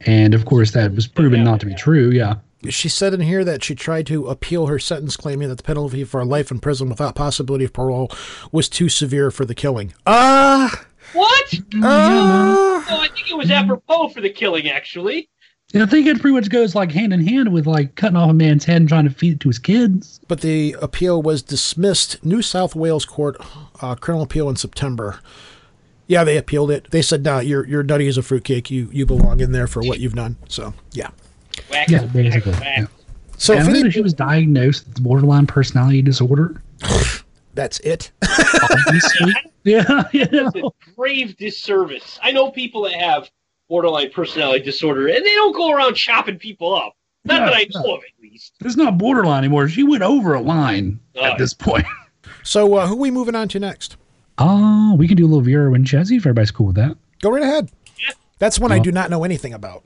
[0.00, 2.10] and of course that was proven not to be true.
[2.10, 2.34] Yeah.
[2.68, 6.04] She said in here that she tried to appeal her sentence, claiming that the penalty
[6.04, 8.08] for life in prison without possibility of parole
[8.52, 9.94] was too severe for the killing.
[10.06, 10.84] Ah!
[11.12, 11.54] What?
[11.82, 12.84] Ah!
[12.90, 15.28] Oh, I think it was apropos for the killing, actually.
[15.74, 18.30] And I think it pretty much goes like hand in hand with like cutting off
[18.30, 20.20] a man's head and trying to feed it to his kids.
[20.28, 22.22] but the appeal was dismissed.
[22.24, 23.36] New South Wales court
[23.80, 25.20] uh, criminal appeal in September.
[26.06, 26.90] Yeah, they appealed it.
[26.90, 28.70] They said, "No, you're you're nutty as a fruitcake.
[28.70, 31.08] You you belong in there for what you've done." So yeah.
[31.70, 32.52] Whack, Yeah, basically.
[32.52, 32.62] whack.
[32.78, 32.86] Yeah.
[33.38, 36.62] So and if I she was diagnosed with borderline personality disorder.
[37.54, 38.10] that's it.
[38.86, 39.32] Obviously.
[39.64, 40.50] yeah, you know.
[40.54, 42.18] It's a grave disservice.
[42.22, 43.30] I know people that have
[43.68, 46.94] borderline personality disorder, and they don't go around chopping people up.
[47.24, 47.80] Not No, that I no.
[47.82, 48.54] know of, at least.
[48.60, 49.68] It's not borderline anymore.
[49.68, 51.86] She went over a line at this point.
[52.44, 53.96] So uh, who we moving on to next?
[54.38, 56.96] Oh, we can do a little Vera Winchester if everybody's cool with that.
[57.20, 57.70] Go right ahead.
[58.40, 59.84] That's one I do not know anything about.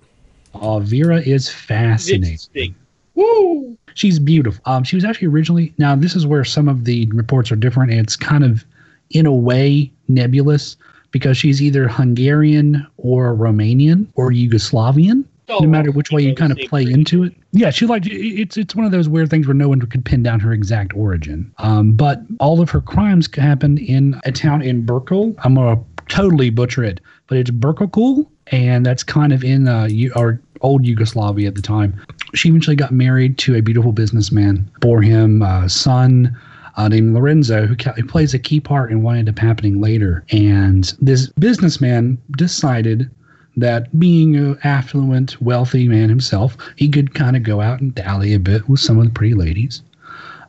[0.54, 2.74] Oh, Vera is fascinating.
[3.14, 3.76] Woo!
[3.92, 4.62] She's beautiful.
[4.64, 5.74] Um, she was actually originally.
[5.76, 7.90] Now, this is where some of the reports are different.
[7.90, 8.64] and It's kind of,
[9.10, 10.76] in a way, nebulous
[11.10, 15.24] because she's either Hungarian or Romanian or Yugoslavian.
[15.48, 17.32] Oh, no matter which way you kind of play into it.
[17.52, 20.24] Yeah, she like it's it's one of those weird things where no one could pin
[20.24, 21.52] down her exact origin.
[21.58, 25.36] Um, but all of her crimes happened in a town in Burkle.
[25.44, 30.12] I'm gonna totally butcher it, but it's Burkle, and that's kind of in uh, U-
[30.16, 31.94] or old Yugoslavia at the time.
[32.34, 36.36] She eventually got married to a beautiful businessman, bore him a son.
[36.76, 39.80] Uh, named Lorenzo, who, ca- who plays a key part in what ended up happening
[39.80, 40.24] later.
[40.30, 43.10] And this businessman decided
[43.56, 48.34] that being an affluent, wealthy man himself, he could kind of go out and dally
[48.34, 49.82] a bit with some of the pretty ladies.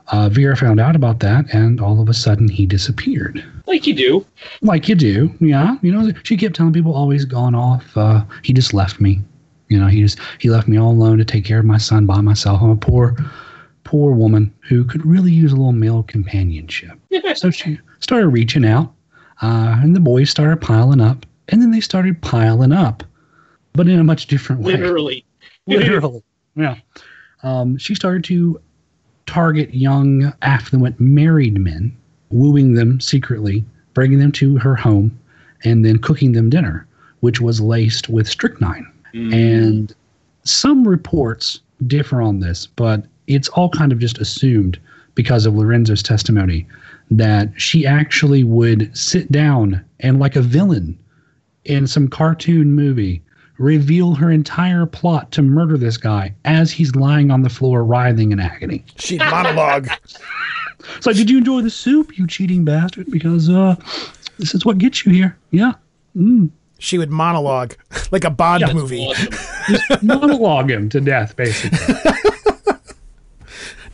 [0.10, 3.44] Uh, Vera found out about that, and all of a sudden he disappeared.
[3.66, 4.26] Like you do.
[4.62, 5.76] Like you do, yeah.
[5.82, 7.96] You know, she kept telling people, always gone off.
[7.98, 9.20] Uh, he just left me.
[9.68, 12.06] You know, he just he left me all alone to take care of my son
[12.06, 12.62] by myself.
[12.62, 13.18] I'm a poor,
[13.88, 17.00] poor woman who could really use a little male companionship.
[17.36, 18.93] so she started reaching out,
[19.41, 23.02] uh, and the boys started piling up, and then they started piling up,
[23.71, 24.73] but in a much different way.
[24.73, 25.23] Literally.
[25.67, 26.21] Literally,
[26.56, 26.76] yeah.
[27.43, 28.60] Um, she started to
[29.26, 31.95] target young, affluent, married men,
[32.30, 35.17] wooing them secretly, bringing them to her home,
[35.63, 36.86] and then cooking them dinner,
[37.21, 38.86] which was laced with strychnine.
[39.13, 39.95] And
[40.43, 44.80] some reports differ on this, but it's all kind of just assumed
[45.16, 46.68] because of Lorenzo's testimony
[47.12, 50.98] that she actually would sit down and, like a villain
[51.66, 53.22] in some cartoon movie,
[53.58, 58.32] reveal her entire plot to murder this guy as he's lying on the floor writhing
[58.32, 58.84] in agony.
[58.98, 59.90] She'd monologue.
[60.96, 63.12] It's like, did you enjoy the soup, you cheating bastard?
[63.12, 63.76] Because uh,
[64.38, 65.38] this is what gets you here.
[65.52, 65.74] Yeah.
[66.16, 66.50] Mm.
[66.80, 67.74] She would monologue
[68.12, 68.74] like a Bond Yeah.
[68.74, 69.12] movie.
[69.68, 71.96] Just monologue him to death, basically.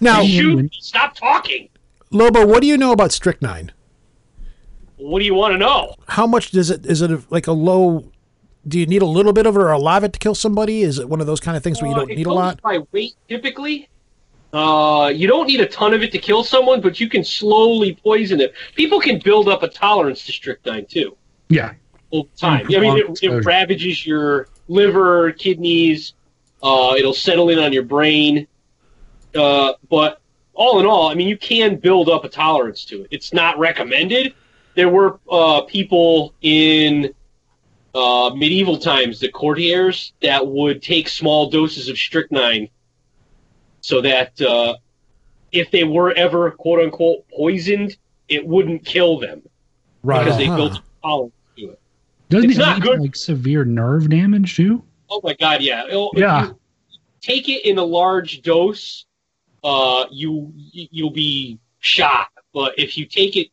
[0.03, 0.73] Now, Shoot.
[0.75, 1.69] Stop talking.
[2.11, 3.71] Lobo, what do you know about strychnine?
[4.97, 5.95] What do you want to know?
[6.07, 6.85] How much does it?
[6.85, 8.11] Is it like a low?
[8.67, 10.35] Do you need a little bit of it or a lot of it to kill
[10.35, 10.83] somebody?
[10.83, 12.33] Is it one of those kind of things where you Uh, don't it need a
[12.33, 12.61] lot?
[12.61, 13.89] by weight typically.
[14.53, 17.97] Uh, you don't need a ton of it to kill someone, but you can slowly
[18.03, 18.53] poison it.
[18.75, 21.17] People can build up a tolerance to strychnine too
[21.49, 21.73] Yeah.
[22.11, 22.67] over time.
[22.73, 26.13] I mean, it, it ravages your liver, kidneys.
[26.61, 28.47] Uh, it'll settle in on your brain.
[29.35, 30.21] Uh, but
[30.53, 33.07] all in all, I mean, you can build up a tolerance to it.
[33.11, 34.33] It's not recommended.
[34.75, 37.13] There were uh, people in
[37.95, 42.69] uh, medieval times, the courtiers, that would take small doses of strychnine
[43.81, 44.75] so that uh,
[45.51, 47.97] if they were ever quote unquote poisoned,
[48.29, 49.41] it wouldn't kill them
[50.03, 50.23] Right.
[50.23, 50.55] because they Uh-huh.
[50.57, 51.79] built a tolerance to it.
[52.29, 52.99] Doesn't It's it not good.
[52.99, 54.83] like severe nerve damage too?
[55.09, 55.85] Oh my god, yeah.
[55.87, 56.51] It'll- Yeah.
[57.21, 59.05] take it in a large dose,
[59.63, 62.27] uh, you you'll be shot.
[62.53, 63.49] But if you take it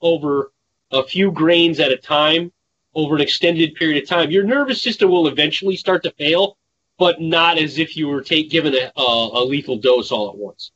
[0.00, 0.52] over
[0.90, 2.52] a few grains at a time,
[2.94, 6.56] over an extended period of time, your nervous system will eventually start to fail,
[6.98, 10.36] but not as if you were take given a, a, a lethal dose all at
[10.36, 10.72] once.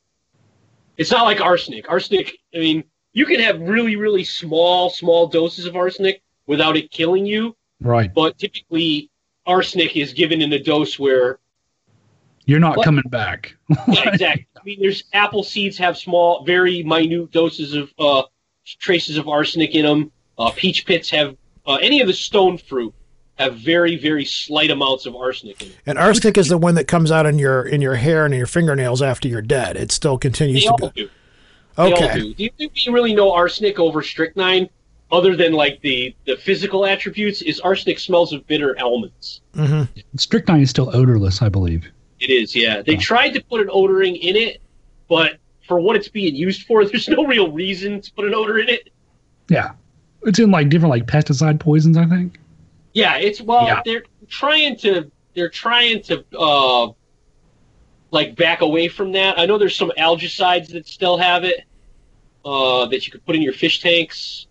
[0.97, 1.89] It's not like arsenic.
[1.89, 6.91] Arsenic, I mean, you can have really, really small, small doses of arsenic without it
[6.91, 8.13] killing you, Right.
[8.13, 9.09] but typically
[9.45, 11.39] arsenic is given in a dose where
[12.45, 12.85] You're not What?
[12.85, 13.55] coming back.
[13.69, 14.47] yeah, exactly.
[14.59, 18.23] I mean, there's apple seeds have small, very minute doses of uh,
[18.79, 20.11] traces of arsenic in them.
[20.37, 22.93] Uh, peach pits have uh, any of the stone fruit
[23.35, 25.77] have very, very slight amounts of arsenic in them.
[25.85, 28.37] And arsenic is the one that comes out in your in your hair and in
[28.37, 29.75] your fingernails after you're dead.
[29.77, 30.91] It still continues They to all go.
[30.95, 31.09] do.
[31.77, 32.19] They all Okay.
[32.19, 32.33] do.
[32.33, 34.69] Do you think we really know arsenic over strychnine,
[35.11, 37.41] other than like the the physical attributes?
[37.41, 39.41] Is arsenic smells of bitter almonds?
[39.55, 39.83] hmm
[40.17, 41.89] Strychnine is still odorless, I believe.
[42.23, 42.81] It is, yeah.
[42.81, 44.61] They tried to put an odoring in it,
[45.09, 48.59] but for what it's being used for, there's no real reason to put an odor
[48.59, 48.89] in it.
[49.49, 49.73] Yeah.
[50.21, 52.39] It's in like different like pesticide poisons, I think.
[52.93, 53.81] Yeah, it's well, Yeah.
[53.83, 56.91] they're trying to they're trying to uh
[58.11, 59.37] like back away from that.
[59.37, 61.61] I know there's some algicides that still have it
[62.45, 64.47] uh that you could put in your fish tanks.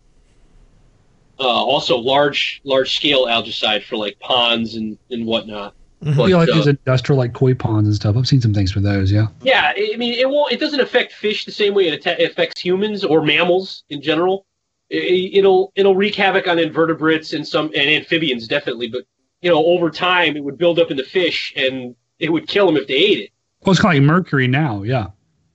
[1.41, 5.75] Uh, also large large scale algicide for like ponds and and whatnot.
[6.03, 6.17] Mhm.
[6.17, 8.17] But, yeah, like uh, these industrial like koi ponds and stuff.
[8.17, 9.29] I've seen some things for those, yeah.
[9.43, 10.53] Yeah, I I mean, it won't.
[10.53, 14.47] It doesn't affect fish the same way it affects humans or mammals in general.
[14.91, 19.05] It'll it'll wreak havoc on invertebrates and some and amphibians definitely, but
[19.41, 22.67] you know, over time it would build up in the fish and it would kill
[22.67, 23.31] them if they ate it.
[23.65, 25.09] Well, it's kind of like mercury now, yeah.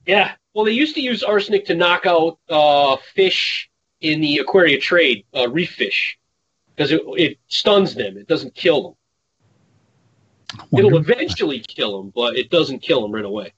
[0.05, 0.31] Yeah.
[0.53, 3.69] Well, they used to use arsenic to knock out uh, fish
[4.01, 6.17] in the aquaria trade, uh, reef fish,
[6.75, 8.17] because it, it stuns them.
[8.17, 8.93] It doesn't kill them.
[10.77, 13.53] It'll eventually kill them, but it doesn't kill them right away.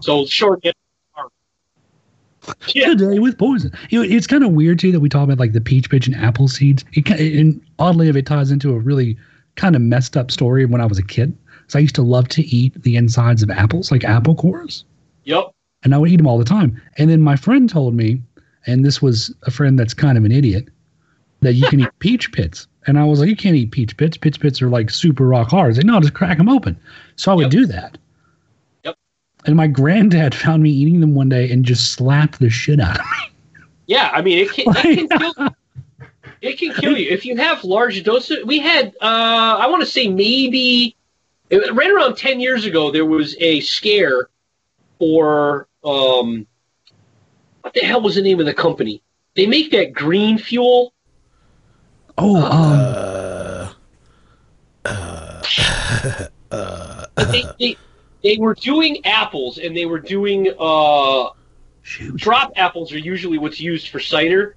[0.00, 0.60] So short.
[2.74, 2.88] Yeah.
[2.88, 3.72] Today with poison.
[3.88, 6.06] You know, it's kind of weird too that we talk about like the peach pitch
[6.06, 6.84] and apple seeds.
[6.92, 9.16] It and oddly, if it ties into a really
[9.56, 11.36] kind of messed up story when I was a kid.
[11.68, 14.84] So I used to love to eat the insides of apples, like apple cores,
[15.24, 15.50] Yep.
[15.82, 16.80] and I would eat them all the time.
[16.98, 18.20] And then my friend told me,
[18.66, 20.68] and this was a friend that's kind of an idiot,
[21.40, 22.66] that you can eat peach pits.
[22.86, 24.16] And I was like, you can't eat peach pits.
[24.16, 25.68] Peach pits are like super rock hard.
[25.70, 26.78] He's like, no, just crack them open.
[27.16, 27.50] So I would Yep.
[27.50, 27.98] do that.
[28.84, 28.96] Yep.
[29.46, 32.98] And my granddad found me eating them one day and just slapped the shit out
[33.00, 33.62] of me.
[33.86, 35.48] Yeah, I mean, it can, it can kill.
[36.40, 38.44] It can kill you if you have large doses.
[38.44, 40.94] We had, uh, I want to say maybe
[41.50, 44.28] it- right around ten years ago, there was a scare
[44.98, 46.46] for um,
[47.62, 49.02] what the hell was the name of the company?
[49.36, 50.92] They make that green fuel.
[52.18, 53.74] Oh,
[54.84, 55.42] Uh,
[57.14, 57.76] But they, they
[58.22, 61.30] they were doing apples and they were doing uh,
[61.82, 62.16] shoot.
[62.16, 64.56] drop apples are usually what's used for cider,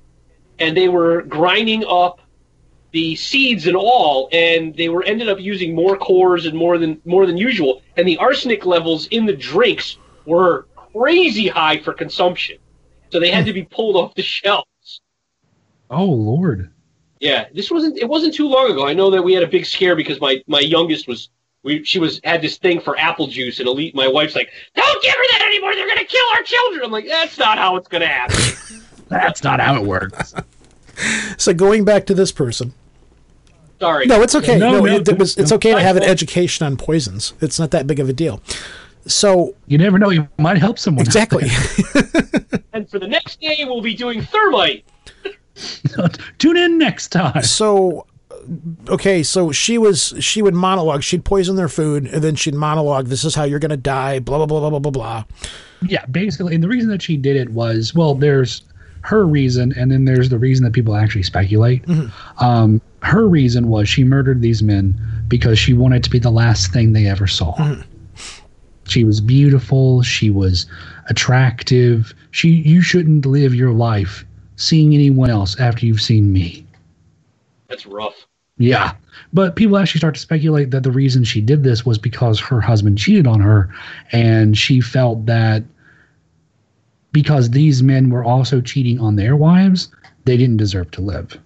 [0.59, 2.21] and they were grinding up
[2.91, 7.01] the seeds and all, and they were ended up using more cores and more than
[7.05, 12.57] more than usual, and the arsenic levels in the drinks were crazy high for consumption,
[13.11, 15.01] so they had to be pulled off the shelves.
[15.89, 16.71] oh Lord.
[17.19, 17.97] Yeah, this wasn't.
[17.97, 18.87] It wasn't too long ago.
[18.87, 21.29] I know that we had a big scare because my my youngest was.
[21.63, 23.93] We, she was had this thing for apple juice, and elite.
[23.95, 25.75] My wife's like, "Don't give her that anymore.
[25.75, 28.37] They're gonna kill our children." I'm like, "That's not how it's gonna happen."
[29.09, 30.33] That's not how it works.
[31.37, 32.73] so going back to this person.
[33.79, 34.05] Sorry.
[34.05, 34.57] No, it's okay.
[34.57, 35.55] No, No, no, it, it was, it's no.
[35.57, 37.33] okay to have an education on poisons.
[37.41, 38.41] It's not that big of a deal.
[39.05, 40.09] So You never know.
[40.09, 41.05] You might help someone.
[41.05, 41.49] exactly.
[42.73, 44.85] And for the next day, we'll be doing thermite.
[46.37, 47.41] Tune in next time.
[47.43, 48.05] so
[48.89, 51.03] okay, so she was she would monologue.
[51.03, 53.07] She'd poison their food, and then she'd monologue.
[53.07, 54.19] This is how you're gonna die.
[54.19, 55.23] Blah blah blah blah blah blah blah.
[55.87, 58.63] Yeah, basically, and the reason that she did it was well, there's
[59.01, 61.83] her reason, and then there's the reason that people actually speculate.
[62.39, 66.73] Um, her reason was she murdered these men because she wanted to be the last
[66.73, 67.75] thing they ever saw.
[68.85, 70.01] She was beautiful.
[70.01, 70.65] She was
[71.09, 72.13] attractive.
[72.31, 74.25] She, you shouldn't live your life
[74.57, 76.65] seeing anyone else after you've seen me.
[77.69, 78.27] That's rough.
[78.57, 78.95] Yeah.
[79.33, 82.59] But people actually start to speculate that the reason she did this was because her
[82.59, 83.73] husband cheated on her
[84.11, 85.63] and she felt that
[87.11, 89.89] because these men were also cheating on their wives,
[90.25, 91.39] they didn't deserve to live.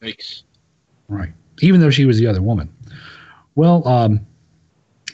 [0.00, 0.42] Thanks.
[1.08, 1.32] Right.
[1.60, 2.68] Even though she was the other woman.
[3.54, 4.20] Well, um,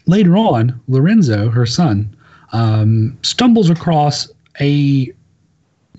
[0.07, 2.15] later on, Lorenzo, her son,
[2.53, 4.29] um, stumbles across
[4.61, 5.13] a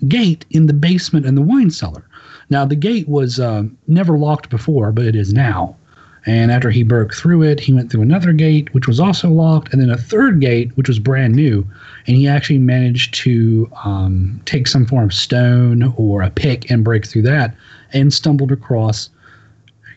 [0.08, 2.04] gate in the basement in the wine cellar.
[2.50, 5.76] Now, the gate was um, never locked before, but it is now.
[6.24, 9.72] And after he broke through it, he went through another gate, which was also locked,
[9.72, 11.66] and then a third gate, which was brand new.
[12.06, 16.84] And he actually managed to um, take some form of stone or a pick and
[16.84, 17.56] break through that,
[17.92, 19.10] and stumbled across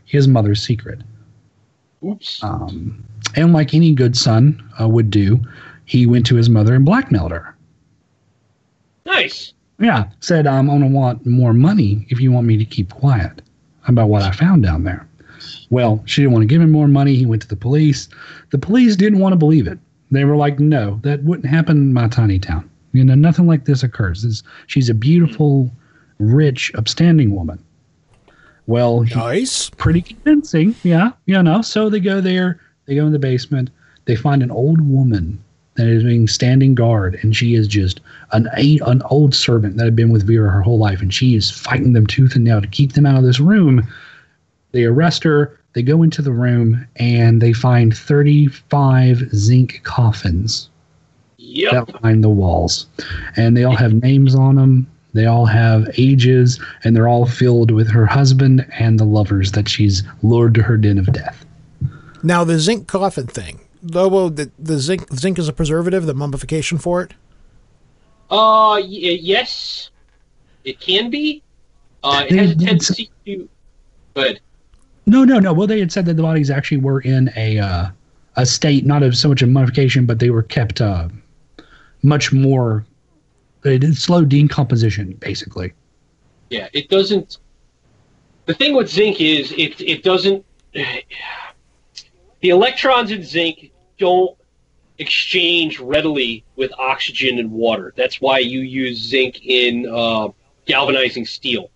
[0.05, 1.01] his mother's secret.
[2.03, 2.43] Oops.
[2.43, 3.03] Um,
[3.35, 5.39] and like any good son uh, would do,
[5.85, 7.55] he went to his mother and blackmailed her.
[9.05, 9.53] Nice.
[9.79, 13.41] Yeah, said, I'm going to want more money if you want me to keep quiet
[13.87, 15.05] about what I found down there.
[15.69, 17.15] Well, she didn't want to give him more money.
[17.15, 18.07] He went to the police.
[18.51, 19.77] The police didn't want to believe it.
[20.11, 22.69] They were like, no, that wouldn't happen in my tiny town.
[22.93, 24.21] You know, nothing like this occurs.
[24.23, 25.69] This, she's a beautiful,
[26.19, 27.59] rich, upstanding woman.
[28.67, 29.69] Well, Nice.
[29.71, 30.73] pretty convincing.
[30.83, 31.61] Yeah, you know.
[31.61, 32.59] So they go there.
[32.85, 33.69] They go in the basement.
[34.05, 35.43] They find an old woman
[35.75, 37.99] that is being standing guard, and she is just
[38.31, 41.35] an a, an old servant that had been with Vera her whole life, and she
[41.35, 43.85] is fighting them tooth and nail to keep them out of this room.
[44.71, 45.59] They arrest her.
[45.73, 50.69] They go into the room, and they find thirty-five zinc coffins
[51.37, 51.71] Yep.
[51.87, 52.87] that line the walls,
[53.35, 54.87] and they all have names on them.
[55.13, 59.69] They all have ages, and they're all filled with her husband and the lovers that
[59.69, 61.45] she's lured to her den of death.
[62.23, 63.59] Now the zinc coffin thing.
[63.87, 67.11] Though well, the, the zinc zinc is a preservative, the mummification for it.
[68.31, 69.91] Uh, y- yes,
[70.63, 71.43] it can be.
[72.03, 73.47] Uh, it has a tendency to.
[74.15, 74.39] Good.
[75.05, 75.53] No, no, no.
[75.53, 77.89] Well, they had said that the bodies actually were in a uh,
[78.37, 81.07] a state not of so much of mummification, but they were kept uh,
[82.01, 82.83] much more.
[83.61, 85.73] They did slow decomposition, basically.
[86.49, 87.37] Yeah, it doesn't.
[88.45, 90.43] The thing with zinc is it it doesn't.
[92.41, 94.37] The electrons in zinc don't
[94.97, 97.93] exchange readily with oxygen and water.
[97.95, 100.29] That's why you use zinc in uh,
[100.65, 101.69] galvanizing steel.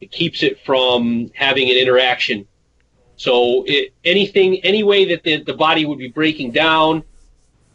[0.00, 2.46] It keeps it from having an interaction.
[3.16, 7.02] So it, anything, any way that the, the body would be breaking down,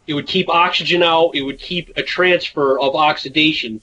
[0.06, 1.32] it would keep oxygen out.
[1.34, 3.80] It would keep a transfer of oxidation.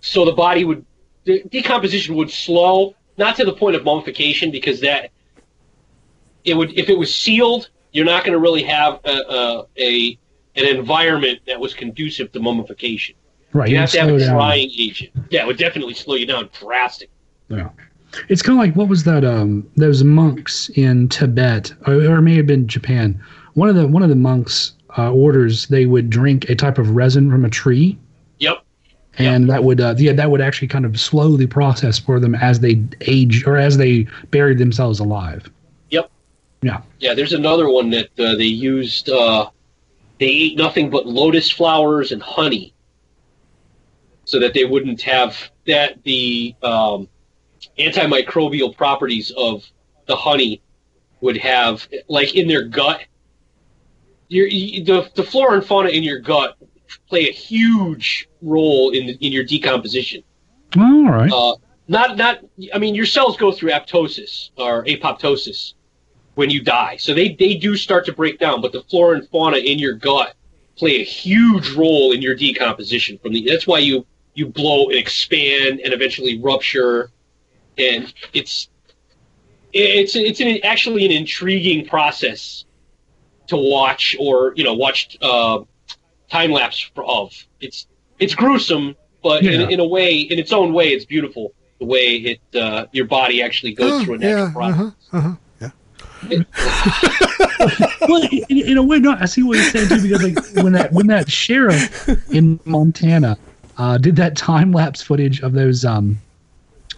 [0.00, 0.84] So the body would
[1.24, 5.10] the decomposition would slow, not to the point of mummification, because that
[6.44, 10.18] it would if it was sealed, you're not going to really have a, a, a
[10.56, 13.14] an environment that was conducive to mummification.
[13.54, 13.70] Right.
[13.70, 15.12] You have to have a drying agent.
[15.30, 17.14] Yeah, it would definitely slow you down drastically.
[17.48, 17.70] Yeah.
[18.28, 19.24] It's kind of like what was that?
[19.24, 23.20] Um, those monks in Tibet, or, or it may have been Japan.
[23.54, 26.90] One of the one of the monks uh, orders, they would drink a type of
[26.90, 27.98] resin from a tree,
[28.38, 28.62] Yep.
[29.18, 32.34] and that would uh, yeah that would actually kind of slow the process for them
[32.36, 35.50] as they age or as they buried themselves alive.
[36.64, 36.80] Yeah.
[36.98, 39.10] Yeah, there's another one that uh, they used.
[39.10, 39.50] Uh,
[40.18, 42.74] they ate nothing but lotus flowers and honey,
[44.24, 45.36] so that they wouldn't have
[45.66, 47.06] that the um,
[47.78, 49.62] antimicrobial properties of
[50.06, 50.62] the honey
[51.20, 53.02] would have, like in their gut.
[54.28, 56.56] Your the the flora and fauna in your gut
[57.10, 60.22] play a huge role in in your decomposition.
[60.78, 61.30] All right.
[61.30, 61.56] Uh,
[61.88, 62.38] not not.
[62.72, 65.74] I mean, your cells go through apoptosis or apoptosis
[66.34, 68.60] when you die, so they they do start to break down.
[68.60, 70.34] But the flora and fauna in your gut
[70.76, 73.18] play a huge role in your decomposition.
[73.18, 77.10] From the that's why you you blow and expand and eventually rupture,
[77.78, 78.68] and it's
[79.72, 82.64] it's it's an, actually an intriguing process
[83.48, 85.60] to watch or you know watch uh,
[86.30, 87.32] time lapse of.
[87.60, 87.86] It's
[88.18, 89.52] it's gruesome, but Yeah.
[89.52, 91.52] in, in a way, in its own way, it's beautiful.
[91.80, 94.80] The way it uh, your body actually goes Oh, through a natural yeah, process.
[94.80, 95.34] uh-huh, uh-huh.
[98.08, 100.02] well, in, in a way, no, I see what you're saying too.
[100.02, 103.36] Because like when that when that sheriff in Montana
[103.78, 106.18] uh, did that time lapse footage of those um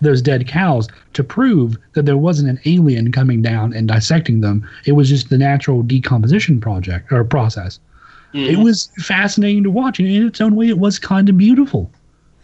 [0.00, 4.68] those dead cows to prove that there wasn't an alien coming down and dissecting them.
[4.84, 7.80] It was just the natural decomposition project or process.
[8.34, 11.90] It was fascinating to watch, and in its own way, it was kind of beautiful.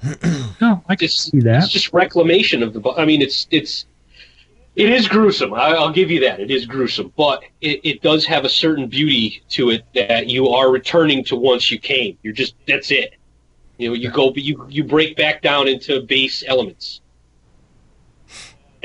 [0.60, 1.64] no, I can see that.
[1.64, 2.90] It's just reclamation of the.
[2.92, 3.84] I mean, it's it's
[4.74, 5.52] it is gruesome.
[5.52, 6.40] I, I'll give you that.
[6.40, 10.48] It is gruesome, but it, it does have a certain beauty to it that you
[10.48, 12.16] are returning to once you came.
[12.22, 13.14] You're just that's it.
[13.78, 17.00] You know, you go, you you break back down into base elements.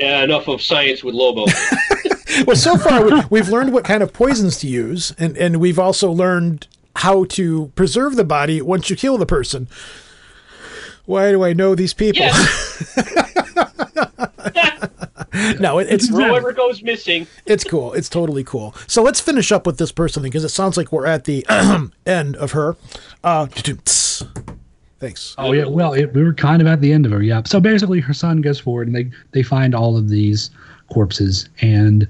[0.00, 1.46] Uh, enough of science with Lobo.
[2.46, 5.78] well, so far we- we've learned what kind of poisons to use, and and we've
[5.78, 9.68] also learned how to preserve the body once you kill the person.
[11.06, 12.26] Why do I know these people?
[15.60, 17.26] no, it, it's Whoever goes missing.
[17.46, 17.92] it's cool.
[17.92, 18.74] It's totally cool.
[18.86, 21.46] So let's finish up with this person because it sounds like we're at the
[22.06, 22.76] end of her.
[23.22, 23.46] Uh,
[24.98, 25.34] thanks.
[25.38, 27.22] Oh yeah, well, it, we were kind of at the end of her.
[27.22, 27.42] Yeah.
[27.44, 30.50] So basically, her son goes forward, and they they find all of these
[30.92, 32.08] corpses, and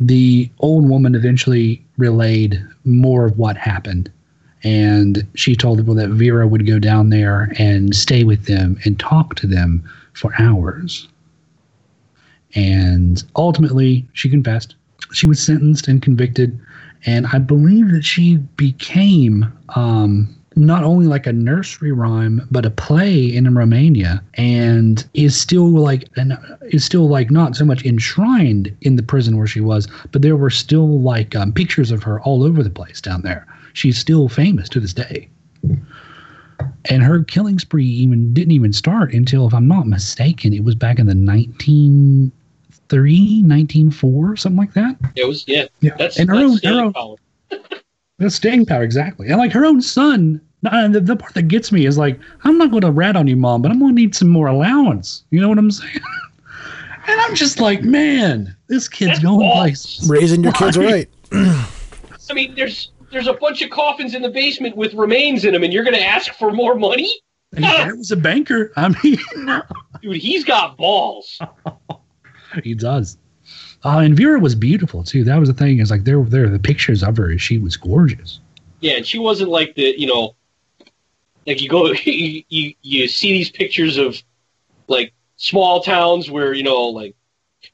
[0.00, 4.10] the old woman eventually relayed more of what happened,
[4.62, 8.98] and she told people that Vera would go down there and stay with them and
[8.98, 9.82] talk to them
[10.14, 11.08] for hours.
[12.54, 14.74] And ultimately, she confessed.
[15.12, 16.58] She was sentenced and convicted,
[17.04, 22.70] and I believe that she became um, not only like a nursery rhyme, but a
[22.70, 28.74] play in Romania, and is still like and is still like not so much enshrined
[28.82, 32.20] in the prison where she was, but there were still like um, pictures of her
[32.20, 33.46] all over the place down there.
[33.72, 35.28] She's still famous to this day.
[36.86, 40.74] And her killing spree even didn't even start until, if I'm not mistaken, it was
[40.74, 41.14] back in the
[42.92, 44.96] 1903, 1904, something like that.
[45.16, 45.66] It was yeah.
[45.80, 45.94] Yeah.
[45.98, 47.16] That's And her that's own- her own- power.
[48.18, 49.26] The staying power, exactly.
[49.28, 50.40] And like her own son,
[50.70, 53.26] and the, the part that gets me is like, I'm not going to rat on
[53.26, 55.24] you, mom, but I'm going to need some more allowance.
[55.30, 55.98] You know what I'm saying?
[57.08, 60.08] and I'm just like, man, this kid's going places.
[60.08, 61.08] Raising your kids right.
[61.32, 65.64] I mean, there's there's a bunch of coffins in the basement with remains in them,
[65.64, 67.10] and you're going to ask for more money?
[67.56, 68.72] And his dad was a banker.
[68.76, 69.18] I mean,
[70.00, 71.40] Dude, he's got balls.
[72.64, 73.18] he does.
[73.84, 75.24] Uh, and Vera was beautiful too.
[75.24, 75.80] That was the thing.
[75.80, 77.36] Is like there, there, the pictures of her.
[77.38, 78.40] She was gorgeous.
[78.80, 80.34] Yeah, and she wasn't like the you know,
[81.46, 84.22] like you go you you, you see these pictures of
[84.88, 87.16] like small towns where you know like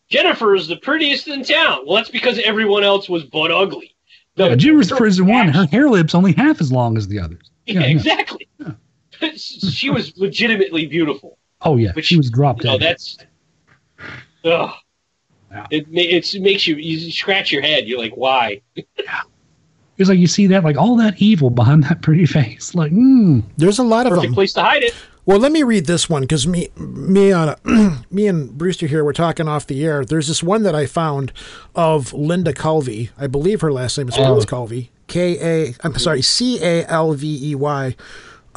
[0.09, 1.81] Jennifer is the prettiest in town.
[1.87, 3.95] Well, that's because everyone else was butt ugly.
[4.37, 5.49] The- Yeah, was prison one.
[5.49, 7.51] Her hare lip's only half as long as the others.
[7.69, 7.87] Yeah, yeah.
[7.89, 8.49] exactly.
[9.37, 11.37] she was legitimately beautiful.
[11.61, 13.19] Oh yeah, but she was dropped You know, that's
[14.45, 14.71] ugh.
[15.71, 17.87] It it's, it makes you you scratch your head.
[17.87, 18.61] You're like, why?
[19.99, 22.73] It's like you see that, like all that evil behind that pretty face.
[22.73, 23.43] Like, mm.
[23.57, 24.33] There's a lot of them.
[24.33, 24.95] place to hide it.
[25.27, 27.57] Well, let me read this one because me, me on,
[28.11, 30.05] me and Brewster here were talking off the air.
[30.05, 31.33] There's this one that I found
[31.75, 33.11] of Linda Calvey.
[33.19, 34.91] I believe her last name is pronounced Calvey.
[35.09, 35.75] K A.
[35.83, 37.97] I'm sorry, C A L V E Y.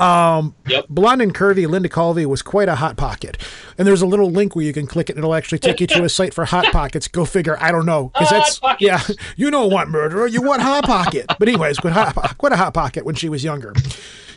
[0.01, 0.87] Um, yep.
[0.89, 3.37] Blonde and curvy Linda Calvey was quite a hot pocket.
[3.77, 5.87] And there's a little link where you can click it, and it'll actually take you
[5.87, 7.07] to a site for hot pockets.
[7.07, 7.57] Go figure.
[7.61, 9.01] I don't know because that's yeah.
[9.35, 10.27] You don't want murderer.
[10.27, 11.25] You want hot pocket.
[11.37, 13.73] But anyways, quite hot, quite a hot pocket when she was younger.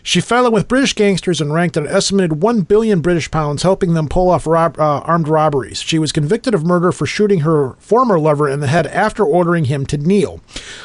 [0.06, 3.94] She fell in with British gangsters and ranked an estimated 1 billion British pounds, helping
[3.94, 5.80] them pull off rob- uh, armed robberies.
[5.80, 9.64] She was convicted of murder for shooting her former lover in the head after ordering
[9.64, 10.40] him to kneel.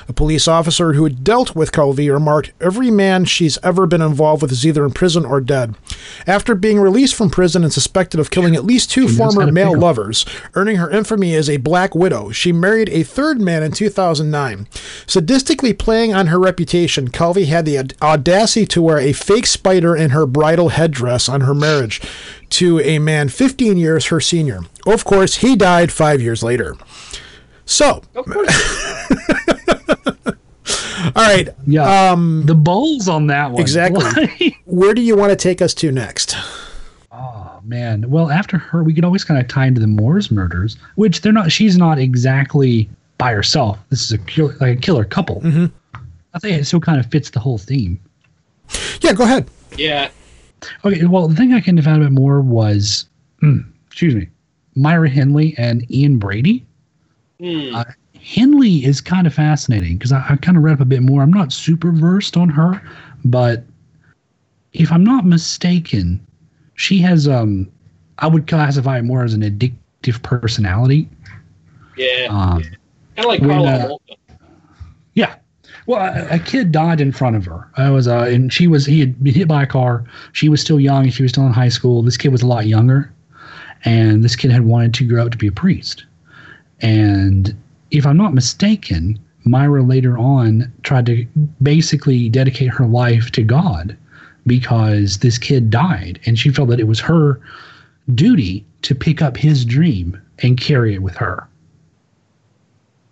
[0.07, 4.41] A police officer who had dealt with Calvey remarked, Every man she's ever been involved
[4.41, 5.76] with is either in prison or dead.
[6.26, 9.78] After being released from prison and suspected of killing at least two how former male
[9.78, 14.65] lovers, earning her infamy as a black widow, she married a third man in 2009.
[15.05, 19.95] Sadistically playing on her reputation, Calvey had the aud- audacity to wear a fake spider
[19.95, 22.01] in her bridal headdress on her marriage
[22.49, 24.62] to a man 15 years her senior.
[24.86, 26.76] Of course, he died five years later.
[27.66, 29.05] So, Of course.
[30.28, 30.34] all
[31.16, 32.12] right, Yeah.
[32.12, 33.62] Um, the balls on that one.
[33.62, 34.57] Exactly.
[34.66, 36.36] Where do you want to take us to next?
[37.12, 38.10] oh man.
[38.10, 41.34] Well, after her, we could always kind of tie into the Moors murders, which they're
[41.34, 41.51] not.
[41.51, 43.78] She's not exactly by herself.
[43.89, 45.41] This is a kill, like a killer couple.
[45.41, 45.66] Mm-hmm.
[46.34, 47.99] I think it still kind of fits the whole theme.
[49.01, 49.49] Yeah, go ahead.
[49.78, 50.09] yeah.
[50.84, 53.07] Okay, well, the thing I kind of found out more was,
[53.41, 54.28] mm, excuse me,
[54.76, 56.65] Myra Hindley and Ian Brady.
[57.39, 57.76] Hmm.
[57.76, 57.84] Uh,
[58.22, 61.22] Henley is kind of fascinating because I, I kind of read up a bit more.
[61.22, 62.82] I'm not super versed on her,
[63.24, 63.63] but
[64.74, 66.26] if I'm not mistaken,
[66.76, 67.70] she has um,
[68.20, 71.09] I would classify it more as an addictive personality.
[71.97, 72.28] Yeah.
[72.30, 72.76] Um, kind
[73.17, 74.15] of like when, Carla uh, Volta.
[75.90, 77.68] Well, a, a kid died in front of her.
[77.76, 80.04] I was, uh, and she was, he had been hit by a car.
[80.34, 81.10] She was still young.
[81.10, 82.04] She was still in high school.
[82.04, 83.12] This kid was a lot younger.
[83.86, 86.06] And this kid had wanted to grow up to be a priest.
[86.80, 87.56] And
[87.90, 91.26] if I'm not mistaken, Myra later on tried to
[91.64, 93.98] basically dedicate her life to God
[94.46, 96.20] because this kid died.
[96.28, 97.42] And she felt that it was her
[98.14, 101.48] duty to pick up his dream and carry it with her.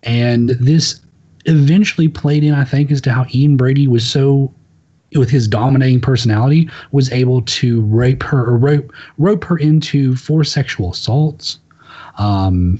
[0.04, 1.00] And this
[1.48, 4.52] eventually played in, I think, as to how Ian Brady was so,
[5.14, 10.44] with his dominating personality, was able to rape her or rope, rope her into four
[10.44, 11.58] sexual assaults,
[12.18, 12.78] um,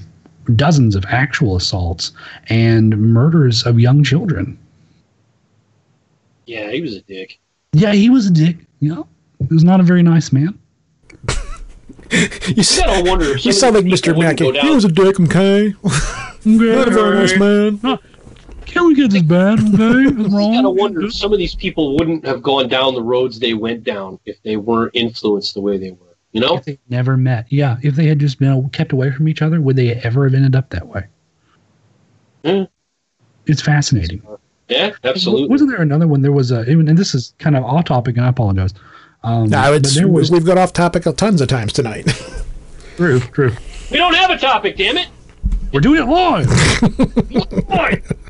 [0.55, 2.11] dozens of actual assaults,
[2.47, 4.57] and murders of young children.
[6.45, 7.39] Yeah, he was a dick.
[7.73, 8.57] Yeah, he was a dick.
[8.79, 9.07] You know,
[9.47, 10.57] he was not a very nice man.
[12.11, 14.05] You, You gotta wonder you some sound like Mr.
[14.05, 14.59] people Mackey.
[14.59, 15.75] He was a dick, okay?
[16.43, 17.79] Not a very nice man.
[18.69, 19.59] Killing kids is bad.
[19.79, 20.53] Okay, it's wrong.
[20.53, 23.53] You gotta wonder if some of these people wouldn't have gone down the roads they
[23.53, 26.15] went down if they weren't influenced the way they were.
[26.31, 26.57] You know?
[26.57, 27.77] If they never met, yeah.
[27.81, 30.55] If they had just been kept away from each other, would they ever have ended
[30.55, 31.05] up that way?
[32.45, 32.63] Hmm.
[33.47, 34.21] It's fascinating.
[34.67, 35.47] Yeah, absolutely.
[35.47, 36.21] Wasn't there another one?
[36.21, 38.73] There was a, and this is kind of off topic, and I apologize.
[39.23, 42.05] Um, No, it's, was we've got off topic tons of times tonight.
[42.95, 43.55] true, true.
[43.89, 45.07] We don't have a topic, damn it.
[45.73, 46.47] We're doing it live.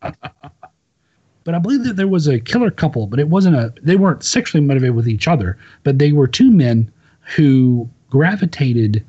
[0.00, 3.72] but I believe that there was a killer couple, but it wasn't a.
[3.82, 6.90] They weren't sexually motivated with each other, but they were two men
[7.36, 9.04] who gravitated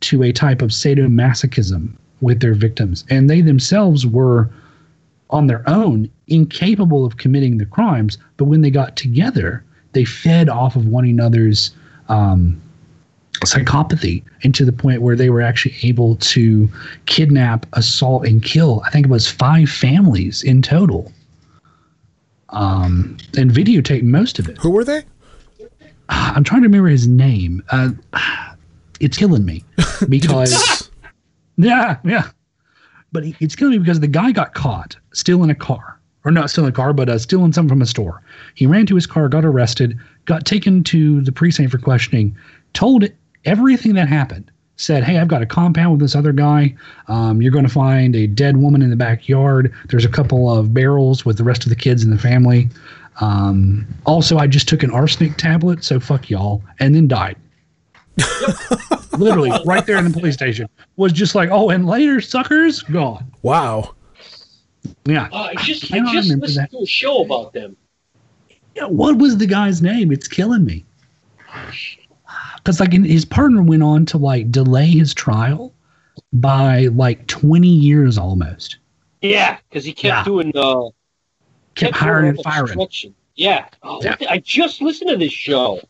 [0.00, 4.50] to a type of sadomasochism with their victims, and they themselves were
[5.30, 8.18] on their own incapable of committing the crimes.
[8.36, 11.72] But when they got together, they fed off of one another's.
[12.08, 12.60] Um,
[13.40, 16.68] psychopathy and to the point where they were actually able to
[17.06, 18.82] kidnap, assault, and kill.
[18.86, 21.12] I think it was five families in total.
[22.50, 24.56] Um, and videotape most of it.
[24.58, 25.02] Who were they?
[26.08, 27.62] I'm trying to remember his name.
[27.70, 27.90] Uh,
[29.00, 29.64] it's killing me
[30.08, 30.90] because
[31.56, 32.28] yeah, yeah.
[33.12, 36.30] But he- it's killing me because the guy got caught still in a car, or
[36.30, 38.22] not still in a car, but uh, stealing something from a store.
[38.54, 42.36] He ran to his car, got arrested, got taken to the precinct for questioning,
[42.72, 43.04] told
[43.44, 44.50] everything that happened.
[44.76, 46.74] Said, "Hey, I've got a compound with this other guy.
[47.06, 49.72] Um, you're going to find a dead woman in the backyard.
[49.88, 52.68] There's a couple of barrels with the rest of the kids in the family.
[53.20, 57.36] Um, also, I just took an arsenic tablet, so fuck y'all, and then died.
[59.18, 60.68] Literally, right there in the police station.
[60.96, 63.30] Was just like, oh, and later, suckers, gone.
[63.42, 63.94] Wow.
[65.04, 65.28] Yeah.
[65.32, 66.76] Uh, I just I cannot just remember listened that.
[66.76, 67.76] to a show about them.
[68.74, 70.10] Yeah, what was the guy's name?
[70.10, 70.84] It's killing me.
[72.64, 75.74] Because like his partner went on to like delay his trial
[76.32, 78.78] by like twenty years almost.
[79.20, 80.24] Yeah, because he kept Yeah.
[80.24, 80.88] doing uh
[81.74, 82.88] Kept doing hiring and firing.
[83.36, 83.66] Yeah.
[83.82, 84.16] Oh, Yeah.
[84.16, 85.80] the- I just listened to this show.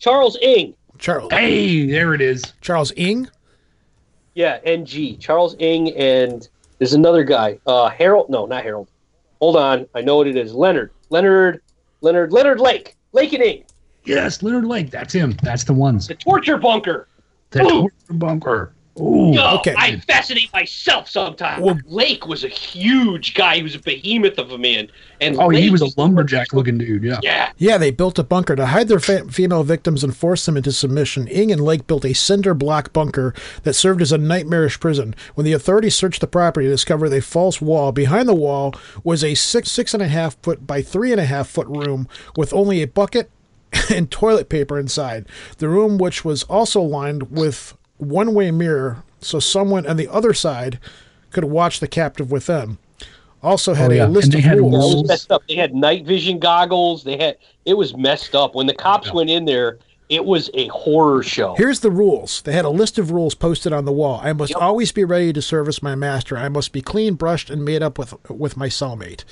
[0.00, 0.74] Charles Ng.
[0.98, 2.42] Charles Hey, there it is.
[2.60, 3.28] Charles Ng.
[4.34, 5.16] Yeah, NG.
[5.18, 6.48] Charles Ng and
[6.78, 7.60] there's another guy.
[7.64, 8.88] Uh Harold no, not Harold.
[9.40, 9.86] Hold on.
[9.94, 10.52] I know what it is.
[10.52, 10.90] Leonard.
[11.10, 11.60] Leonard
[12.00, 12.96] Leonard Leonard Lake.
[13.12, 13.64] Lake and Ng.
[14.04, 14.90] Yes, Leonard Lake.
[14.90, 15.36] That's him.
[15.42, 16.08] That's the ones.
[16.08, 17.08] The torture bunker.
[17.50, 18.72] The torture bunker.
[19.00, 19.74] Ooh, Yo, okay.
[19.74, 21.62] I fascinate myself sometimes.
[21.62, 23.56] Well- Lake was a huge guy.
[23.56, 24.88] He was a behemoth of a man.
[25.18, 27.02] And Oh, he was a is- lumberjack looking dude.
[27.02, 27.18] Yeah.
[27.22, 27.52] Yeah.
[27.56, 30.72] Yeah, they built a bunker to hide their fa- female victims and force them into
[30.72, 31.26] submission.
[31.28, 33.32] Ng and Lake built a cinder block bunker
[33.62, 35.14] that served as a nightmarish prison.
[35.36, 37.92] When the authorities searched the property, they discovered a false wall.
[37.92, 38.74] Behind the wall
[39.04, 42.08] was a six six and a half foot by three and a half foot room
[42.36, 43.30] with only a bucket
[43.90, 45.26] and toilet paper inside.
[45.58, 50.32] The room, which was also lined with one way mirror, so someone on the other
[50.34, 50.78] side
[51.30, 52.78] could watch the captive within.
[53.42, 54.06] Also had Oh, yeah.
[54.06, 54.94] a list And they of had rules.
[54.94, 55.08] rules.
[55.08, 55.42] messed up.
[55.48, 57.02] They had night vision goggles.
[57.04, 58.54] They had it was messed up.
[58.54, 59.78] When the cops went in there,
[60.08, 61.54] it was a horror show.
[61.56, 62.42] Here's the rules.
[62.42, 64.20] They had a list of rules posted on the wall.
[64.22, 66.36] I must always be ready to service my master.
[66.36, 69.24] I must be clean, brushed, and made up with with my cellmate.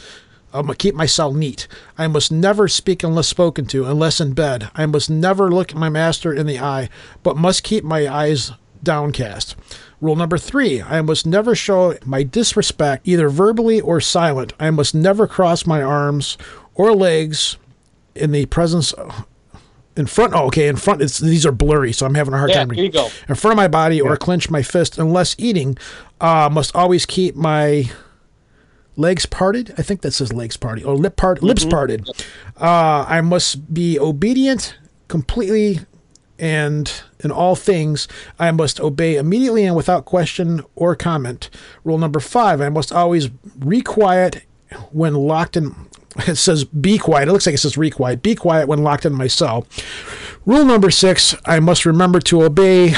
[0.53, 1.69] I must keep myself neat.
[1.97, 4.71] I must never speak unless spoken to, unless in bed.
[4.75, 6.89] I must never look my master in the eye,
[7.23, 9.55] but must keep my eyes downcast.
[10.01, 14.53] Rule number three I must never show my disrespect, either verbally or silent.
[14.59, 16.39] I must never cross my arms
[16.75, 17.57] or legs
[18.15, 18.93] in the presence
[19.97, 20.33] in front.
[20.35, 21.03] Oh, okay, in front.
[21.03, 22.71] It's, these are blurry, so I'm having a hard Yeah, time.
[22.71, 23.09] here you go.
[23.29, 25.77] In front of my body or clench my fist unless eating.
[26.21, 27.91] Uh, must always keep my
[29.01, 29.75] legs parted.
[29.79, 32.09] I think that says legs parted or lip part, lips parted.
[32.61, 34.77] Uh, I must be obedient
[35.09, 35.81] completely
[36.39, 41.51] and in all things I must obey immediately and without question or comment.
[41.85, 44.45] Rule number five: I must always be quiet
[44.93, 45.75] when locked in.
[46.27, 47.29] It says be quiet.
[47.29, 48.23] It looks like it says re quiet.
[48.23, 49.67] Be quiet when locked in my cell.
[50.45, 52.95] Rule number six: I must remember to obey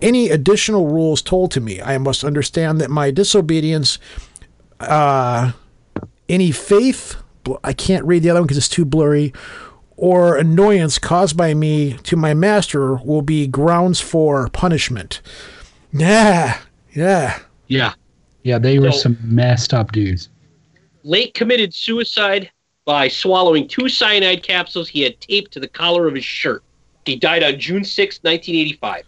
[0.00, 1.80] any additional rules told to me.
[1.80, 3.98] I must understand that my disobedience,
[4.80, 5.52] uh,
[6.28, 7.16] any faith,
[7.62, 9.32] I can't read the other one because it's too blurry,
[9.96, 15.20] or annoyance caused by me to my master will be grounds for punishment.
[15.92, 16.58] Yeah,
[16.94, 17.38] yeah.
[17.68, 17.92] Yeah.
[18.42, 20.28] Yeah, they were So- some messed up dudes.
[21.04, 22.50] Lake committed suicide
[22.86, 26.62] by swallowing two cyanide capsules he had taped to the collar of his shirt.
[27.06, 29.04] He died on June 6, 1985.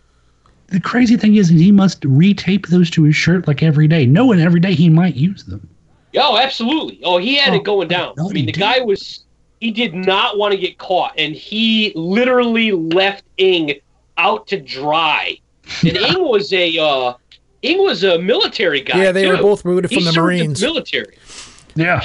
[0.69, 4.41] The crazy thing is, he must retape those to his shirt like every day, knowing
[4.41, 5.69] every day he might use them.
[6.17, 7.01] Oh, absolutely.
[7.05, 8.15] Oh, he had Oh, it going down.
[8.17, 9.25] no, I mean, he the guy was
[9.61, 13.75] he did not want to get caught, and he literally left Ng
[14.19, 15.39] out to dry.
[15.83, 17.15] And Ng was a uh,
[17.63, 19.03] Ng was a military guy.
[19.05, 19.43] Yeah, they were too.
[19.43, 20.61] both rooted He from the served in Marines.
[20.63, 21.17] military.
[21.75, 22.03] Yeah.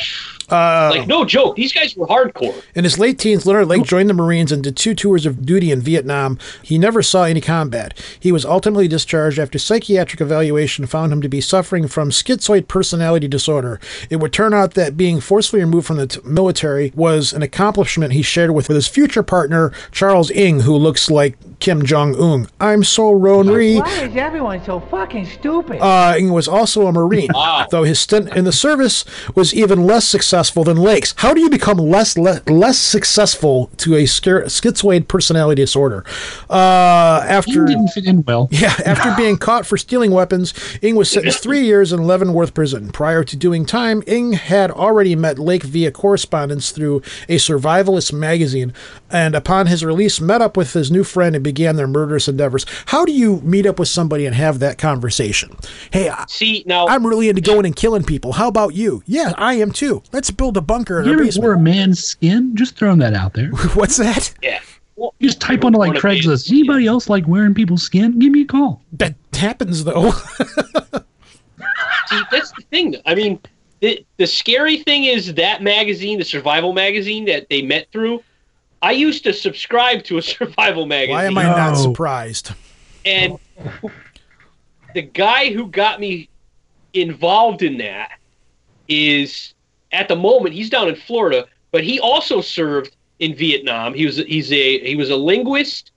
[0.51, 2.61] Uh, Like no joke, these guys were hardcore.
[2.75, 5.71] In his late teens, Leonard Lake joined the Marines and did two tours of duty
[5.71, 6.37] in Vietnam.
[6.61, 7.97] He never saw any combat.
[8.19, 13.27] He was ultimately discharged after psychiatric evaluation found him to be suffering from schizoid personality
[13.29, 13.79] disorder.
[14.09, 18.11] It would turn out that being forcefully removed from the t- military was an accomplishment
[18.13, 22.47] he shared with, with his future partner, Charles Ng, who looks like Kim Jong Un.
[22.59, 23.79] I'm so Ronri.
[23.79, 25.79] Why is everyone so fucking stupid?
[25.79, 27.67] Uh, Ng was also a Marine, Wow.
[27.71, 31.13] though his stint in the service was even less successful than Lake's.
[31.17, 36.03] How do you become less le- less successful to a schi- schizoid personality disorder?
[36.49, 38.47] Uh, He after didn't fit in well.
[38.51, 42.91] yeah, after being caught for stealing weapons, Ng was sentenced three years in Leavenworth prison.
[42.91, 46.97] Prior to doing time, Ng had already met Lake via correspondence through
[47.29, 48.73] a survivalist magazine,
[49.09, 52.65] and upon his release, met up with his new friend and began their murderous endeavors.
[52.87, 55.55] How do you meet up with somebody and have that conversation?
[55.91, 58.33] Hey, See now, I'm really into going and killing people.
[58.33, 59.03] How about you?
[59.05, 60.03] Yeah, I am too.
[60.11, 61.43] Let's build a bunker in You our ever basement.
[61.45, 62.55] wore a man's skin?
[62.55, 63.49] Just throwing that out there.
[63.74, 64.34] What's that?
[64.43, 64.59] yeah.
[64.97, 66.51] Well, You just type onto like Craigslist.
[66.51, 68.19] Anybody else like wearing people's skin?
[68.19, 68.84] Give me a call.
[68.93, 70.11] That happens though.
[72.07, 72.95] See, that's the thing.
[73.05, 73.39] I mean,
[73.80, 78.22] the the scary thing is that magazine, the survival magazine that they met through.
[78.84, 81.15] I used to subscribe to a survival magazine.
[81.15, 81.82] Why am I not No.
[81.84, 82.51] surprised?
[83.05, 83.38] And
[84.93, 86.30] the guy who got me
[86.93, 88.11] involved in that
[88.88, 89.53] is
[89.91, 93.93] at the moment he's down in Florida, but he also served in Vietnam.
[93.93, 95.91] He was he's a he was a linguist.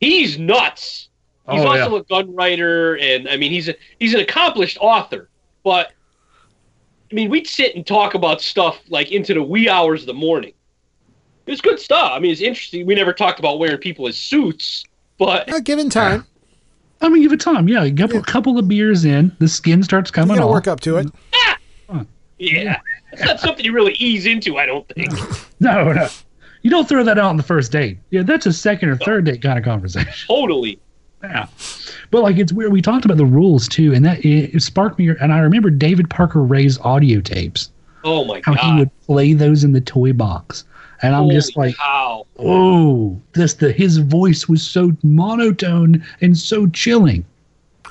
[0.00, 1.08] He's nuts.
[1.50, 5.28] He's Oh, also a gun writer, and I mean he's a he's an accomplished author.
[5.62, 5.92] But
[7.10, 10.14] I mean, we'd sit and talk about stuff like into the wee hours of the
[10.14, 10.52] morning.
[11.46, 12.10] It was good stuff.
[12.12, 12.84] I mean, it's interesting.
[12.84, 14.84] We never talked about wearing people as suits,
[15.16, 16.26] but Uh, given time,
[17.00, 17.68] I mean, give it time.
[17.68, 20.52] Yeah, a couple, couple of beers in, the skin starts you coming gotta off.
[20.52, 21.06] work up to it.
[22.38, 22.80] Yeah,
[23.12, 24.58] it's not something you really ease into.
[24.58, 25.12] I don't think.
[25.58, 26.06] No, no.
[26.60, 27.96] You don't throw that out on the first date.
[28.10, 30.12] Yeah, that's a second or third date kind of conversation.
[30.26, 30.78] totally.
[31.22, 31.46] Yeah.
[32.10, 32.72] But like it's weird.
[32.72, 35.08] We talked about the rules too, and that it, it sparked me.
[35.08, 37.70] And I remember David Parker Ray's audio tapes,
[38.04, 38.60] Oh my how god!
[38.60, 40.64] How he would play those in the toy box.
[41.02, 42.26] And I'm just like, cow!
[42.38, 47.24] oh, this the his voice was so monotone and so chilling.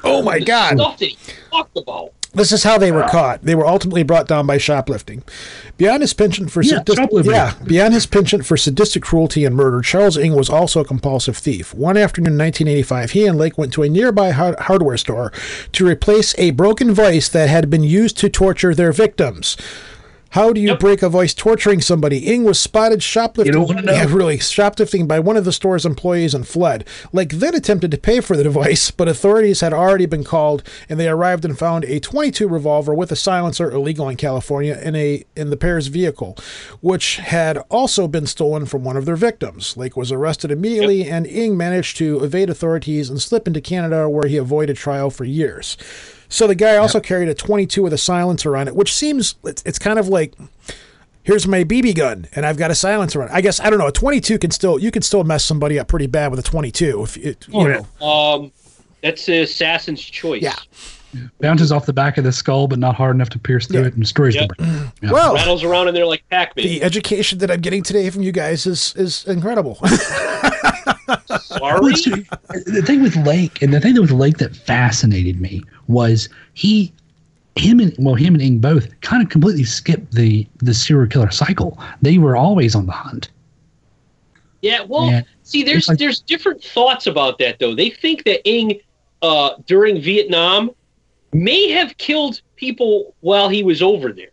[0.04, 0.78] Oh my the God.
[0.78, 1.18] Stuff that he
[1.52, 2.14] talked about.
[2.36, 3.42] This is how they were caught.
[3.44, 5.24] They were ultimately brought down by shoplifting.
[5.78, 9.82] Beyond his penchant for Yeah, sadistic, yeah, beyond his penchant for sadistic cruelty and murder,
[9.82, 11.74] Charles Ng was also a compulsive thief.
[11.74, 15.32] One afternoon in 1985, he and Lake went to a nearby hard- hardware store
[15.72, 19.56] to replace a broken voice that had been used to torture their victims.
[20.36, 22.28] How do you break a voice torturing somebody?
[22.28, 23.54] Ng was spotted shoplifting.
[23.54, 23.94] You don't wanna know?
[23.94, 26.86] Yeah, really, shoplifting by one of the store's employees and fled.
[27.14, 31.00] Lake then attempted to pay for the device, but authorities had already been called, and
[31.00, 35.24] they arrived and found a 22 revolver with a silencer, illegal in California, in a
[35.38, 36.38] in the pair's vehicle,
[36.82, 39.78] which had also been stolen from one of their victims.
[39.78, 44.28] Lake was arrested immediately, and Ng managed to evade authorities and slip into Canada, where
[44.28, 45.78] he avoided trial for years.
[46.30, 49.62] So the guy also carried a 22 with a silencer on it, which seems it's,
[49.66, 50.34] it's kind of like
[51.24, 53.34] here's my BB gun and I've got a silencer on it.
[53.34, 53.88] I guess I don't know.
[53.88, 57.04] A 22 can still you can still mess somebody up pretty bad with a 22
[57.04, 58.06] if it, you Oh, know.
[58.06, 58.52] Um,
[59.02, 60.42] that's the assassin's choice.
[60.42, 60.56] Yeah.
[61.40, 63.88] Bounces off the back of the skull, but not hard enough to pierce through Yeah.
[63.88, 64.50] it and destroys Yep.
[64.50, 64.92] the brain.
[65.02, 65.12] Yeah.
[65.14, 66.66] Well, Rattles around in there like Pac-Man.
[66.66, 69.80] the education that I'm getting today from you guys is is incredible.
[71.42, 71.92] Sorry.
[71.92, 76.92] The thing with Lake, and the thing that with Lake that fascinated me was he,
[77.56, 81.32] him and well, him and Ng both kind of completely skipped the the serial killer
[81.32, 81.80] cycle.
[82.02, 83.30] They were always on the hunt.
[84.62, 85.22] Yeah, well, Yeah.
[85.44, 87.76] see, there's like- there's different thoughts about that though.
[87.76, 88.80] They think that Ng,
[89.22, 90.72] uh, during Vietnam,
[91.34, 94.30] may have killed people while he was over there.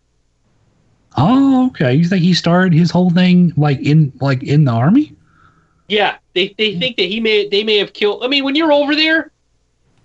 [1.18, 1.94] Oh, okay.
[1.94, 5.14] You think he started his whole thing like in like in the army?
[5.93, 6.80] Yeah, they they hmm.
[6.80, 8.24] think that he may they may have killed.
[8.24, 9.30] I mean, when you're over there,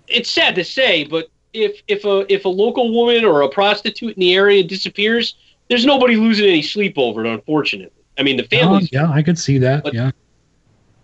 [0.06, 4.14] it's sad to say, but if if a if a local woman or a prostitute
[4.14, 5.36] in the area disappears,
[5.70, 7.32] there's nobody losing any sleep over it.
[7.32, 8.90] Unfortunately, I mean the Oh, families.
[8.92, 9.82] yeah, I could see that.
[9.82, 10.10] But- yeah.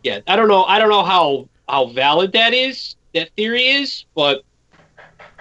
[0.02, 0.64] yeah, I don't know.
[0.64, 2.96] I don't know how how valid that is.
[3.14, 4.42] That theory is, but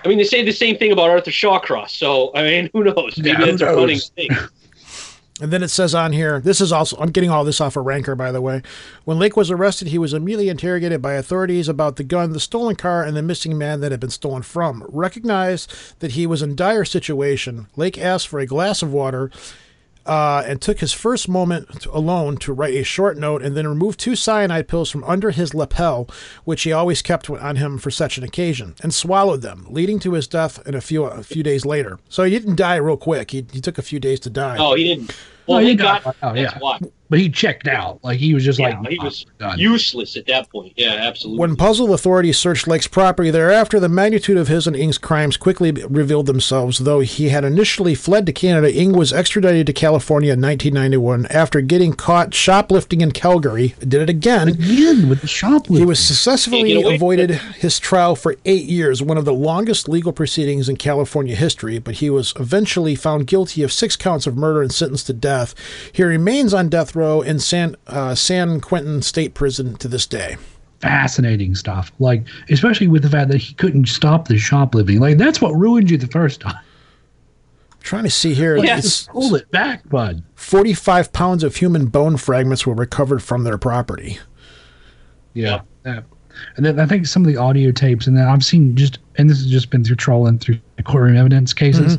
[0.05, 1.89] I mean they say the same thing about Arthur Shawcross.
[1.89, 3.17] So I mean, who knows?
[3.17, 4.29] Maybe Yeah, who that's a running thing.
[5.41, 7.85] And then it says on here, this is also, I'm getting all this off of
[7.85, 8.61] Ranker, by the way.
[9.03, 12.75] When Lake was arrested, he was immediately interrogated by authorities about the gun, the stolen
[12.75, 14.85] car, and the missing man that had been stolen from.
[14.89, 19.31] Recognized that he was in dire situation, Lake asked for a glass of water
[20.05, 23.99] uh, and took his first moment alone to write a short note and then removed
[23.99, 26.09] two cyanide pills from under his lapel,
[26.43, 30.13] which he always kept on him for such an occasion, and swallowed them, leading to
[30.13, 31.99] his death in a few a few days later.
[32.09, 33.31] So he didn't die real quick.
[33.31, 34.57] He, he took a few days to die.
[34.59, 35.15] Oh, he didn't.
[35.47, 36.15] Well, No, he he got- got.
[36.23, 36.57] oh, yeah.
[36.59, 36.79] why.
[37.13, 37.99] But he checked out.
[38.03, 39.59] Like he was just Yeah, like he was done.
[39.59, 40.73] useless at that point.
[40.75, 41.39] Yeah, absolutely.
[41.41, 45.71] When puzzle authorities searched Lake's property thereafter, the magnitude of his and Ng's crimes quickly
[45.71, 46.79] revealed themselves.
[46.79, 51.61] Though he had initially fled to Canada, Ng was extradited to California in 1991 after
[51.61, 53.75] getting caught shoplifting in Calgary.
[53.79, 54.47] Did it again.
[54.47, 55.75] Again with the shoplifting.
[55.77, 60.67] He was successfully avoided his trial for eight years, one of the longest legal proceedings
[60.67, 64.71] in California history, but he was eventually found guilty of six counts of murder and
[64.73, 65.53] sentenced to death.
[65.91, 70.37] He remains on death row in San, uh, San Quentin State Prison to this day.
[70.79, 71.91] fascinating stuff.
[71.99, 74.99] Like especially with the fact that he couldn't stop the shoplifting.
[74.99, 76.59] Like that's what ruined you the first time.
[77.81, 78.57] trying to see here.
[78.57, 78.81] Yeah.
[79.11, 80.23] Hold it back, bud.
[80.35, 84.19] 45 pounds of human bone fragments were recovered from their property.
[85.33, 85.61] Yeah.
[85.85, 86.01] yeah.
[86.57, 89.29] And then I think some of the audio tapes, and then I've seen just, and
[89.29, 91.97] this has just been through trolling through courtroom evidence cases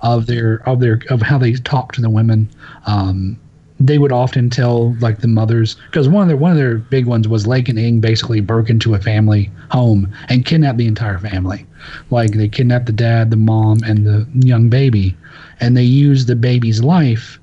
[0.00, 2.48] of their of their of how they talk to the women.
[2.86, 3.38] Um,
[3.86, 7.06] they would often tell like the mothers because one of their one of their big
[7.06, 11.18] ones was Lake and Ng basically broke into a family home and kidnapped the entire
[11.18, 11.66] family.
[12.10, 15.14] Like they kidnapped the dad, the mom, and the young baby,
[15.60, 17.38] and they used the baby's life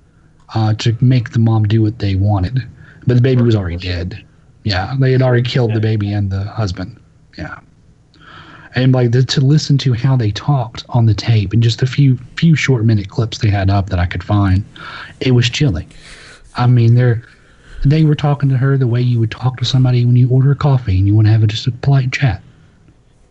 [0.55, 2.59] uh, to make the mom do what they wanted.
[3.05, 4.25] But the baby was already dead.
[4.63, 6.99] Yeah, they had already killed the baby and the husband.
[7.37, 7.59] Yeah,
[8.73, 11.87] and like the, to listen to how they talked on the tape and just a
[11.87, 14.63] few few short minute clips they had up that I could find,
[15.19, 15.87] it was chilling.
[16.56, 17.24] I mean, they're
[17.84, 20.52] they were talking to her the way you would talk to somebody when you order
[20.52, 22.41] a coffee and you want to have a, just a polite chat.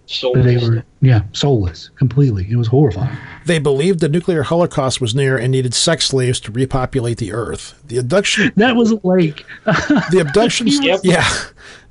[0.07, 2.47] So But they were yeah soulless completely.
[2.51, 3.17] It was horrifying.
[3.47, 7.81] They believed the nuclear holocaust was near and needed sex slaves to repopulate the earth.
[7.87, 9.45] The abduction That was Lake.
[9.65, 11.01] the abductions, Yep.
[11.03, 11.27] yeah,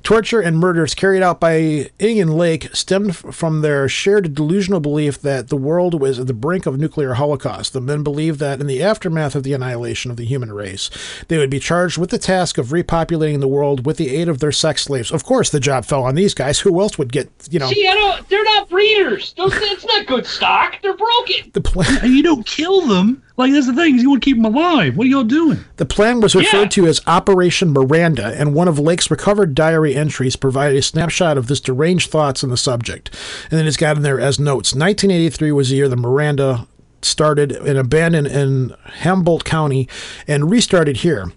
[0.02, 5.20] torture and murders carried out by Ng and Lake stemmed from their shared delusional belief
[5.20, 7.72] that the world was at the brink of nuclear holocaust.
[7.74, 10.88] The men believed that in the aftermath of the annihilation of the human race,
[11.28, 14.38] they would be charged with the task of repopulating the world with the aid of
[14.38, 15.10] their sex slaves.
[15.10, 16.60] Of course, the job fell on these guys.
[16.60, 18.28] Who else would get, you know, See, I don't.
[18.28, 18.70] They're not
[19.02, 19.32] breeders.
[19.34, 20.80] Those, that's not good stock.
[20.82, 21.50] They're broken.
[21.52, 22.12] the plan?
[22.12, 23.22] you don't kill them.
[23.36, 23.96] Like that's the thing.
[23.96, 24.96] is You want to keep them alive.
[24.96, 25.64] What are y'all doing?
[25.76, 30.36] The plan was referred to as Operation Miranda, and one of Lake's recovered diary entries
[30.36, 33.10] provided a snapshot of this deranged thoughts on the subject.
[33.50, 34.74] And then it's got in there as notes.
[34.74, 36.66] 1983 was the year the Miranda
[37.02, 39.88] started and abandoned in Humboldt County
[40.28, 41.32] and restarted here.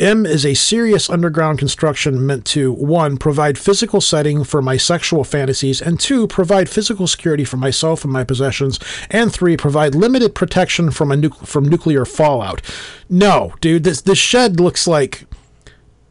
[0.00, 5.24] M is a serious underground construction meant to one provide physical setting for my sexual
[5.24, 8.78] fantasies, and two provide physical security for myself and my possessions,
[9.10, 12.62] and three provide limited protection from a nu- from nuclear fallout.
[13.08, 15.26] No, dude, this this shed looks like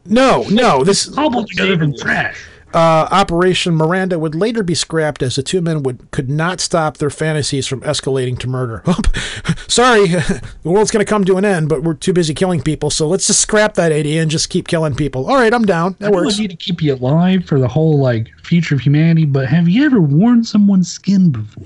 [0.04, 0.84] no, no.
[0.84, 2.38] This Cobbled from trash.
[2.74, 6.98] Uh, Operation Miranda would later be scrapped as the two men would could not stop
[6.98, 8.82] their fantasies from escalating to murder.
[9.68, 12.90] Sorry, the world's going to come to an end, but we're too busy killing people,
[12.90, 15.28] so let's just scrap that idea and just keep killing people.
[15.30, 15.96] All right, I'm down.
[15.98, 16.38] That I know works.
[16.38, 19.24] I need to keep you alive for the whole like future of humanity.
[19.24, 21.64] But have you ever worn someone's skin before?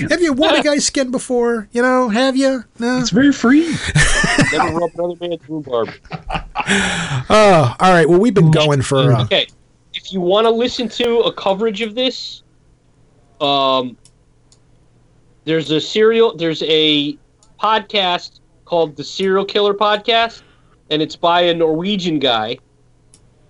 [0.10, 1.68] Have you worn a guy's skin before?
[1.72, 2.64] You know, have you?
[2.78, 2.98] No.
[2.98, 3.74] It's very free.
[4.52, 5.90] Never rub another man's rhubarb.
[7.28, 8.08] Oh, all right.
[8.08, 9.12] Well, we've been going for.
[9.12, 9.46] Uh, Okay,
[10.10, 12.42] if you want to listen to a coverage of this,
[13.40, 13.96] um,
[15.44, 17.16] there's a serial, there's a
[17.62, 20.42] podcast called the Serial Killer Podcast,
[20.90, 22.58] and it's by a Norwegian guy,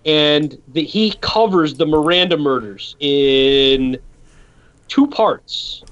[0.05, 3.97] and the, he covers the Miranda murders in
[4.89, 5.83] two parts,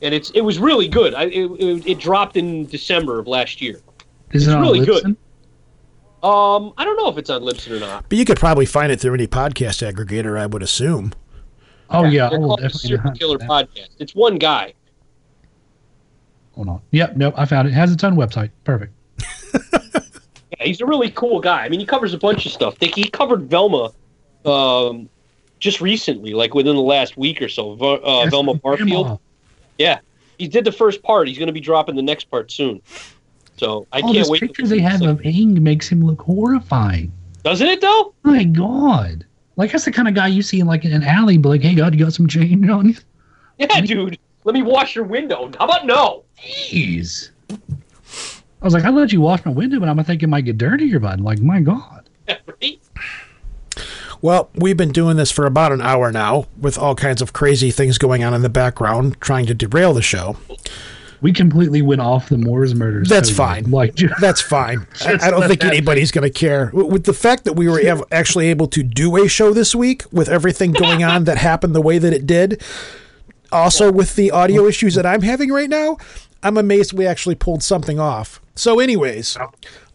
[0.00, 1.12] and it's it was really good.
[1.12, 3.82] I, it, it, it dropped in December of last year.
[4.32, 5.04] Is It's it really good.
[5.04, 5.16] Libsyn?
[6.24, 8.08] Um, I don't know if it's on Libsyn or not.
[8.08, 11.12] but you could probably find it through any podcast aggregator, I would assume.
[11.90, 13.48] Oh yeah, I They're will called the Serial Killer that.
[13.48, 13.90] Podcast.
[13.98, 14.72] It's one guy.
[16.54, 16.80] Hold on.
[16.92, 17.34] Yep, nope.
[17.36, 17.72] I found it.
[17.72, 17.74] it.
[17.74, 18.50] Has its own website.
[18.64, 18.92] Perfect.
[20.60, 21.64] Yeah, he's a really cool guy.
[21.64, 22.76] I mean, he covers a bunch of stuff.
[22.76, 23.90] Think he covered Velma,
[24.44, 25.08] um,
[25.58, 27.72] just recently, like within the last week or so.
[27.72, 29.18] Uh, Velma Barfield.
[29.78, 29.98] Yeah,
[30.38, 31.26] he did the first part.
[31.26, 32.80] He's going to be dropping the next part soon.
[33.56, 34.40] So I oh, can't this wait.
[34.40, 37.12] to picture they have of Ng makes him look horrifying.
[37.42, 38.14] Doesn't it though?
[38.22, 39.24] My God.
[39.56, 41.74] Like that's the kind of guy you see in like an alley, but like, hey
[41.74, 42.96] God, you got some change on you?
[43.58, 44.18] Yeah, dude.
[44.44, 45.50] Let me wash your window.
[45.58, 46.24] How about no?
[46.38, 47.30] Jeez.
[47.50, 50.58] I was like, I let you wash my window, but I'm thinking it might get
[50.58, 51.20] dirtier, bud.
[51.20, 52.08] Like, my God.
[52.28, 52.80] right?
[54.20, 57.70] Well, we've been doing this for about an hour now with all kinds of crazy
[57.70, 60.38] things going on in the background, trying to derail the show.
[61.24, 63.08] We completely went off the Moors murders.
[63.08, 63.70] That's fine.
[63.70, 64.86] Like, That's fine.
[65.06, 66.70] I, I don't think anybody's going to care.
[66.74, 67.80] With the fact that we were
[68.12, 71.80] actually able to do a show this week with everything going on that happened the
[71.80, 72.62] way that it did,
[73.50, 75.96] also with the audio issues that I'm having right now,
[76.42, 78.42] I'm amazed we actually pulled something off.
[78.54, 79.38] So, anyways,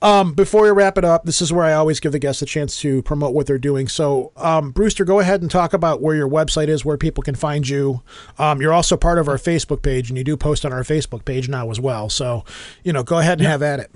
[0.02, 2.46] um, before we wrap it up, this is where I always give the guests a
[2.46, 3.88] chance to promote what they're doing.
[3.88, 7.36] So, um, Brewster, go ahead and talk about where your website is, where people can
[7.36, 8.02] find you.
[8.38, 11.26] Um, you're also part of our Facebook page, and you do post on our Facebook
[11.26, 12.10] page now as well.
[12.10, 12.46] So,
[12.84, 13.92] you know, go ahead and have at it.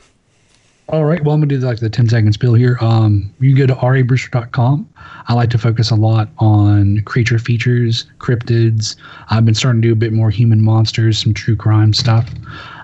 [0.90, 1.24] All right.
[1.24, 2.78] Well, I'm going to do like the 10 second spiel here.
[2.82, 4.90] Um, you go to rabrewster.com.
[5.28, 8.98] I like to focus a lot on creature features, cryptids.
[9.30, 12.30] I've been starting to do a bit more human monsters, some true crime stuff.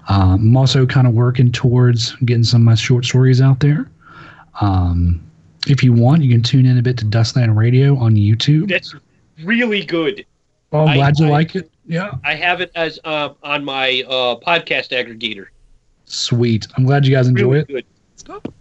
[0.10, 3.90] Um, I'm also kind of working towards getting some of my short stories out there.
[4.60, 5.22] Um,
[5.68, 8.70] if you want, you can tune in a bit to Dustland Radio on YouTube.
[8.70, 8.94] That's
[9.44, 10.26] really good.
[10.72, 11.72] Oh, I'm I- glad you I- like it.
[11.86, 12.12] Yeah.
[12.24, 15.48] I have it as uh, on my uh, podcast aggregator.
[16.06, 16.68] Sweet.
[16.78, 17.86] I'm glad you guys enjoy Really it.
[18.28, 18.54] good.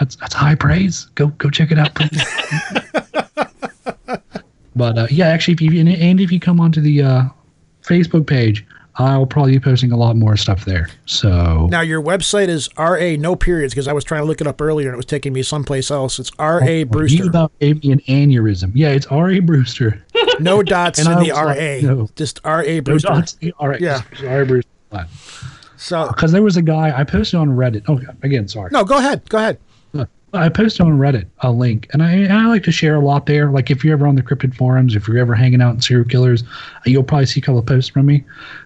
[0.00, 1.04] That's that's high praise.
[1.14, 2.24] Go go check it out, please.
[4.74, 7.22] but uh, yeah, actually, if you and, and if you come onto the uh,
[7.82, 8.66] Facebook page,
[8.96, 10.88] I'll probably be posting a lot more stuff there.
[11.06, 14.46] So Now your website is RA no periods because I was trying to look it
[14.46, 16.18] up earlier and it was taking me someplace else.
[16.18, 17.26] It's RA oh, You Brewster.
[17.28, 18.72] about gave me an aneurysm.
[18.74, 19.30] Yeah, it's R.
[19.30, 19.40] A.
[19.40, 20.04] Brewster.
[20.40, 21.94] No dots And in the was like, RA.
[21.94, 22.08] no.
[22.16, 23.08] Just RA No Brewster.
[23.08, 23.36] dots.
[23.58, 23.80] All right.
[23.80, 24.00] Yeah.
[24.26, 24.42] R.
[24.42, 24.46] A.
[24.46, 24.68] Brewster.
[25.76, 27.84] So uh, Because there was a guy I posted on Reddit.
[27.88, 28.70] Oh, again, sorry.
[28.72, 29.28] no, go ahead.
[29.28, 29.58] Go ahead.
[30.34, 33.50] I posted on Reddit a link, and I, I like to share a lot there.
[33.50, 36.08] Like if you're ever on the cryptid forums, if you're ever hanging out in serial
[36.08, 36.42] killers,
[36.86, 38.24] you'll probably see a couple of posts from me.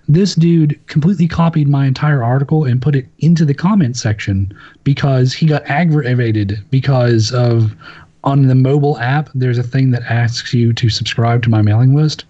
[0.08, 5.32] This dude completely copied my entire article and put it into the comment section because
[5.32, 7.74] he got aggravated because of
[8.22, 9.28] on the mobile app.
[9.34, 12.26] There's a thing that asks you to subscribe to my mailing list,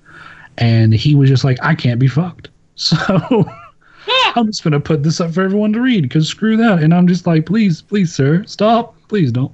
[0.57, 3.51] and he was just like, "I can't be fucked." So.
[4.37, 6.82] I'm just gonna put this up for everyone to read because screw that.
[6.82, 9.53] And I'm just like, please, please, sir, stop, please don't.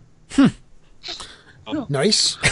[1.88, 2.36] Nice.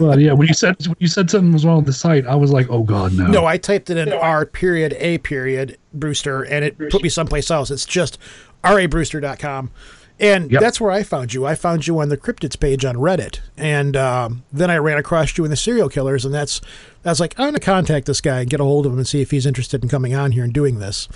[0.00, 2.34] But yeah, when you said when you said something was wrong with the site, I
[2.34, 3.26] was like, oh god, no.
[3.28, 7.48] No, I typed it in R period A period Brewster and it put me someplace
[7.48, 7.70] else.
[7.70, 8.18] It's just
[8.64, 9.70] rabrewster.com.
[10.18, 10.60] And Yep.
[10.60, 11.46] that's where I found you.
[11.46, 15.36] I found you on the cryptids page on Reddit, and um, then I ran across
[15.38, 16.60] you in the serial killers, and that's
[17.02, 19.20] that's like I'm gonna contact this guy and get a hold of him and see
[19.22, 21.08] if he's interested in coming on here and doing this.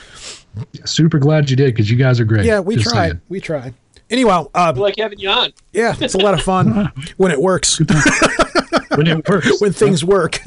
[0.85, 2.45] Super glad you did because you guys are great.
[2.45, 3.09] Yeah, we Just try.
[3.09, 3.21] saying.
[3.29, 3.73] We try.
[4.11, 5.53] Anyway, uh, I like having you on.
[5.73, 7.79] yeah, it's a lot of fun when it works.
[7.79, 9.61] When it works.
[9.61, 10.41] when things work.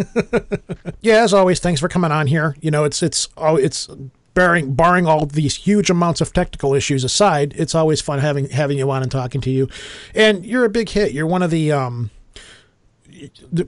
[1.01, 2.55] yeah, as always, thanks for coming on here.
[2.59, 3.88] You know, it's it's oh, it's
[4.34, 8.78] barring barring all these huge amounts of technical issues aside, it's always fun having having
[8.78, 9.70] you on and talking to you.
[10.16, 11.12] And you're a big hit.
[11.12, 12.20] You're one of the um the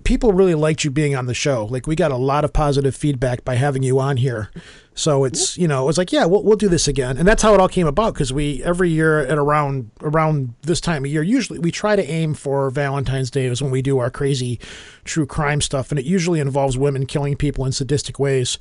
[0.03, 1.65] people really liked you being on the show.
[1.65, 4.49] Like we got a lot of positive feedback by having you on here.
[4.95, 7.41] So it's you know it was like yeah we'll we'll do this again, and that's
[7.41, 11.11] how it all came about because we every year at around around this time of
[11.11, 14.59] year usually we try to aim for Valentine's Day is when we do our crazy
[15.03, 18.59] true crime stuff, and it usually involves women killing people in sadistic ways.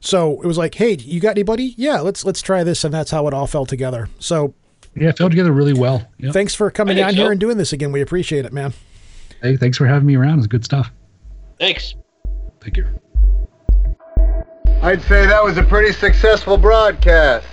[0.00, 1.74] So it was like hey you got anybody?
[1.76, 4.08] Yeah let's let's try this, and that's how it all fell together.
[4.20, 4.54] So
[4.94, 6.08] Yeah, it fell together really well.
[6.18, 6.32] Yep.
[6.32, 7.22] thanks for coming think on so.
[7.22, 7.90] here and doing this again.
[7.90, 8.72] We appreciate it, man.
[9.42, 10.38] Hey, thanks for having me around.
[10.38, 10.92] It's good stuff.
[11.58, 11.94] Thanks.
[12.60, 12.86] Thank you.
[14.82, 17.46] I'd say that was a pretty successful broadcast.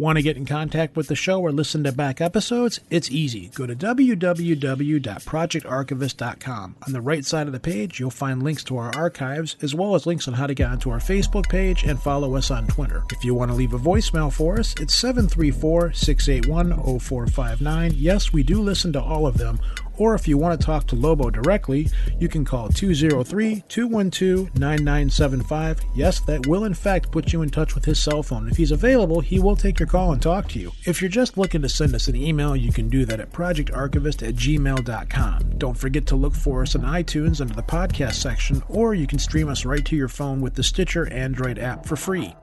[0.00, 2.80] Want to get in contact with the show or listen to back episodes?
[2.88, 3.50] It's easy.
[3.54, 6.76] Go to www.projectarchivist.com.
[6.86, 9.94] On the right side of the page, you'll find links to our archives, as well
[9.94, 13.04] as links on how to get onto our Facebook page and follow us on Twitter.
[13.12, 17.92] If you want to leave a voicemail for us, it's 734 681 0459.
[17.94, 19.60] Yes, we do listen to all of them.
[20.00, 25.80] Or if you want to talk to Lobo directly, you can call 203 212 9975.
[25.94, 28.48] Yes, that will in fact put you in touch with his cell phone.
[28.48, 30.72] If he's available, he will take your call and talk to you.
[30.86, 34.26] If you're just looking to send us an email, you can do that at projectarchivist
[34.26, 35.58] at gmail.com.
[35.58, 39.18] Don't forget to look for us on iTunes under the podcast section, or you can
[39.18, 42.34] stream us right to your phone with the Stitcher Android app for free.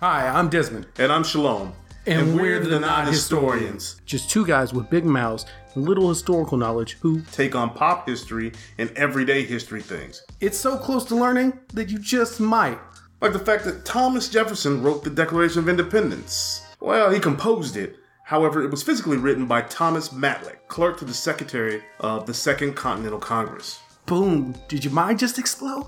[0.00, 0.84] Hi, I'm Desmond.
[0.98, 1.72] And I'm Shalom.
[2.06, 4.02] And, we're, the Not Historians.
[4.04, 8.52] Just two guys with big mouths and little historical knowledge who Take on pop history
[8.78, 10.22] and everyday history things.
[10.40, 12.78] it's so close to learning that you just might.
[13.20, 16.62] Like the fact that Thomas Jefferson wrote the Declaration of Independence.
[16.80, 17.96] Well, he composed it.
[18.24, 22.74] However, it was physically written by Thomas Matlack, clerk to the Secretary of the Second
[22.74, 23.80] Continental Congress.
[24.06, 25.86] Boom, did your mind just explode?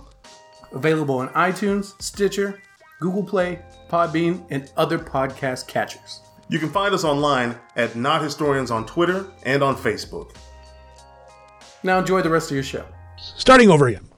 [0.73, 2.61] Available on iTunes, Stitcher,
[3.01, 3.61] Google Play,
[3.91, 6.21] Podbean, and other podcast catchers.
[6.49, 10.31] You can find us online at Not Historians on Twitter and on Facebook.
[11.83, 12.85] Now enjoy the rest of your show.
[13.19, 14.09] Starting over again.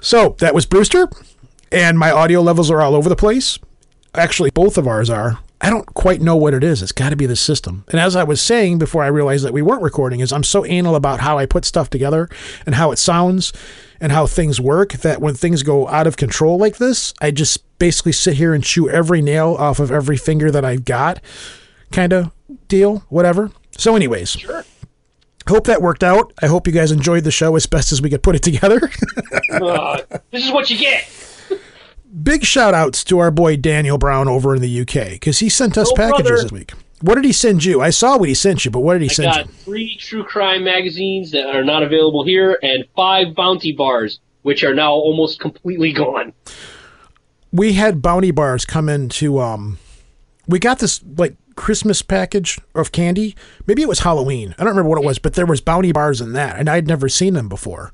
[0.00, 1.08] So that was Brewster,
[1.70, 3.58] and my audio levels are all over the place.
[4.14, 5.38] Actually, both of ours are.
[5.60, 6.82] I don't quite know what it is.
[6.82, 7.84] It's got to be the system.
[7.88, 10.64] And as I was saying before I realized that we weren't recording, is I'm so
[10.64, 12.28] anal about how I put stuff together
[12.64, 13.52] and how it sounds
[14.00, 17.78] and how things work that when things go out of control like this, I just
[17.78, 21.20] basically sit here and chew every nail off of every finger that I've got,
[21.92, 22.30] kind of
[22.68, 23.50] deal, whatever.
[23.76, 24.64] So, anyways, Sure.
[25.48, 26.32] hope that worked out.
[26.42, 28.80] I hope you guys enjoyed the show as best as we could put it together.
[29.50, 29.98] Uh,
[30.30, 31.08] this is what you get.
[32.22, 35.76] Big shout outs to our boy Daniel Brown over in the UK because he sent
[35.78, 36.42] us Oh, packages brother.
[36.42, 36.72] this week.
[37.00, 37.80] What did he send you?
[37.80, 39.52] I saw what he sent you, but what did he I send got you?
[39.52, 44.74] three true crime magazines that are not available here, and five bounty bars, which are
[44.74, 46.32] now almost completely gone.
[47.52, 49.78] We had bounty bars come in to um
[50.46, 53.34] we got this like Christmas package of candy.
[53.66, 54.54] Maybe it was Halloween.
[54.58, 56.86] I don't remember what it was, but there was bounty bars in that, and I'd
[56.86, 57.92] never seen them before.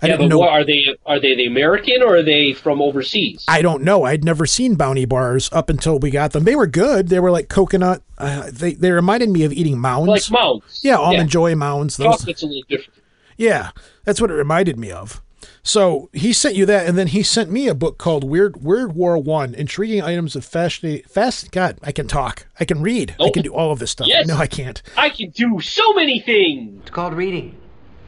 [0.00, 0.38] I yeah, didn't but know.
[0.38, 0.86] what, are they?
[1.04, 3.44] Are they the American or are they from overseas?
[3.46, 4.04] I don't know.
[4.04, 6.44] I'd never seen bounty bars up until we got them.
[6.44, 7.08] They were good.
[7.08, 8.02] They were like coconut.
[8.16, 10.08] Uh, they they reminded me of eating mounds.
[10.08, 10.80] like mounds.
[10.82, 11.98] yeah, almond joy mounds.
[11.98, 12.16] Those.
[12.16, 12.98] Chocolate's a little different.
[13.36, 13.70] Yeah,
[14.04, 15.20] that's what it reminded me of.
[15.62, 18.94] So he sent you that, and then he sent me a book called Weird Weird
[18.94, 21.06] War One: Intriguing Items of Fascinating.
[21.08, 23.30] Fast, God, I can talk, I can read, I Oh.
[23.30, 24.06] can do all of this stuff.
[24.08, 24.26] Yes.
[24.26, 24.82] No, I can't.
[24.96, 26.80] I can do so many things.
[26.82, 27.56] It's called reading.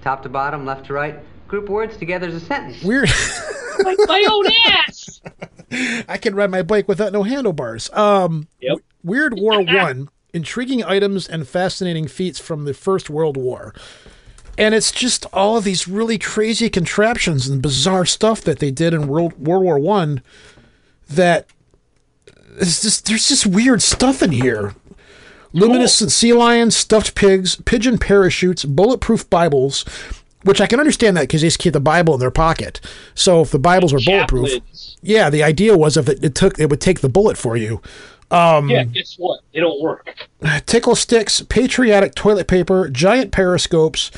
[0.03, 1.19] Top to bottom, left to right.
[1.49, 2.83] Group words together as a sentence.
[2.83, 3.11] Weird.
[3.85, 5.21] Like my own ass.
[6.09, 7.91] I can ride my bike without no handlebars.
[7.93, 8.79] Um, Yep.
[9.03, 13.75] Weird War One: Intriguing Items and Fascinating Feats from the First World War.
[14.57, 18.95] And it's just all of these really crazy contraptions and bizarre stuff that they did
[18.95, 20.23] in World World War One.
[21.11, 21.47] That
[22.59, 24.75] it's just there's just weird stuff in here.
[25.53, 29.85] Luminescent sea lions, stuffed pigs, pigeon parachutes, bulletproof Bibles,
[30.43, 32.81] which I can understand that because they just keep the Bible in their pocket.
[33.15, 34.51] So if the Bibles were bulletproof,
[35.03, 37.81] yeah, the idea was if it, it took it would take the bullet for you.
[38.31, 39.41] Um, Yeah, guess what?
[39.55, 40.09] Don't work.
[40.67, 44.11] Tickle sticks, patriotic toilet paper, giant periscopes,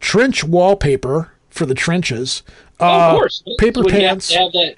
[0.00, 2.42] trench wallpaper for the trenches,
[2.80, 3.42] Oh, uh, of course.
[3.58, 4.32] paper When you have pants.
[4.34, 4.74] have that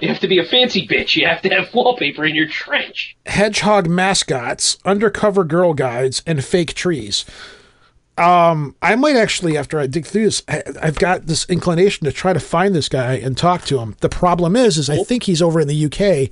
[0.00, 1.14] You have to be a fancy bitch.
[1.16, 3.16] You have to have wallpaper in your trench.
[3.26, 7.24] hedgehog mascots, undercover girl guides, and fake trees.
[8.18, 12.12] Um, I might actually, after I dig through this, I, I've got this inclination to
[12.12, 13.96] try to find this guy and talk to him.
[14.00, 16.30] The problem is, is I think he's over in the UK,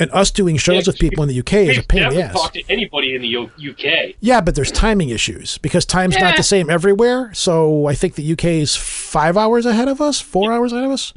[0.00, 2.32] and us doing shows with people in the UK is a pain in the ass.
[2.32, 3.36] talk to anybody in the
[3.70, 4.16] UK.
[4.20, 7.32] Yeah, but there's timing issues because time's not the same everywhere.
[7.34, 10.90] So I think the UK is five hours ahead of us, four hours ahead of
[10.90, 11.12] us.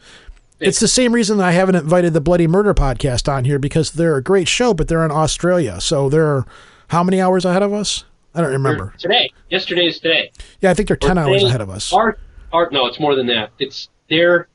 [0.59, 3.91] It's the same reason that I haven't invited the Bloody Murder podcast on here because
[3.91, 5.81] they're a great show, but they're in Australia.
[5.81, 6.45] So they're
[6.89, 8.05] how many hours ahead of us?
[8.35, 8.93] I don't remember.
[8.97, 10.31] Today, yesterday is today.
[10.61, 11.91] Yeah, I think they're 10 Or hours they- ahead of us.
[11.91, 12.17] Our,
[12.53, 13.49] our, no, it's more than that.
[13.59, 14.47] It's their.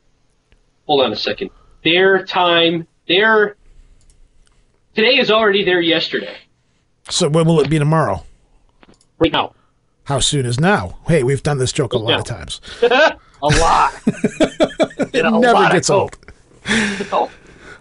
[0.87, 1.51] Hold on a second.
[1.85, 2.87] Their time.
[3.07, 3.57] Their.
[4.99, 6.37] Today is already there yesterday.
[7.09, 8.25] So when will it be tomorrow?
[9.21, 9.55] Right now.
[10.07, 10.99] How soon is now?
[11.07, 12.19] Hey, we've done this joke a lot now.
[12.19, 12.61] of times.
[12.83, 13.95] a lot.
[15.15, 16.17] It a never lot gets old.
[17.13, 17.31] All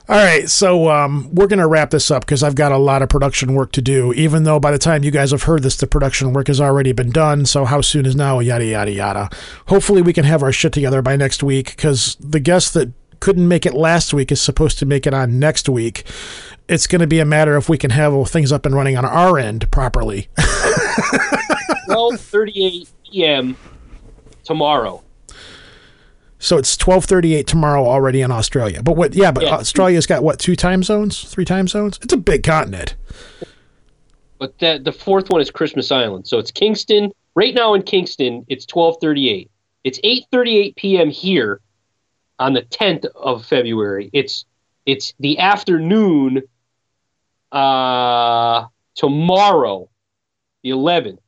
[0.07, 3.09] right, so um, we're going to wrap this up because I've got a lot of
[3.09, 4.13] production work to do.
[4.13, 6.91] Even though by the time you guys have heard this, the production work has already
[6.91, 7.47] been done.
[7.47, 8.39] So how soon is now?
[8.39, 9.29] Yada yada yada.
[9.67, 13.47] Hopefully, we can have our shit together by next week because the guest that couldn't
[13.47, 16.05] make it last week is supposed to make it on next week.
[16.67, 19.05] It's going to be a matter if we can have things up and running on
[19.05, 20.27] our end properly.
[21.87, 23.57] 12:38 p.m.
[24.43, 25.01] tomorrow.
[26.39, 28.83] so it's twelve thirty eight tomorrow already in Australia.
[28.83, 29.15] But what?
[29.15, 29.55] Yeah, but Yeah.
[29.55, 30.39] Australia's got what?
[30.39, 31.23] Two time zones?
[31.23, 31.99] Three time zones?
[32.01, 32.95] It's a big continent.
[34.39, 36.27] But the the fourth one is Christmas Island.
[36.27, 37.11] So it's Kingston.
[37.35, 39.49] Right now in Kingston, it's 12:38.
[39.83, 41.09] It's 8:38 p.m.
[41.09, 41.61] here
[42.39, 44.09] on the 10th of February.
[44.13, 44.45] It's
[44.85, 46.43] it's the afternoon
[47.51, 49.89] uh tomorrow,
[50.63, 51.19] the 11th.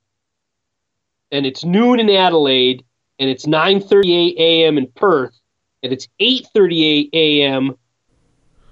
[1.32, 2.84] And it's noon in Adelaide
[3.20, 4.78] and it's 9:38 a.m.
[4.78, 5.38] in Perth
[5.84, 7.78] and it's 8:38 a.m.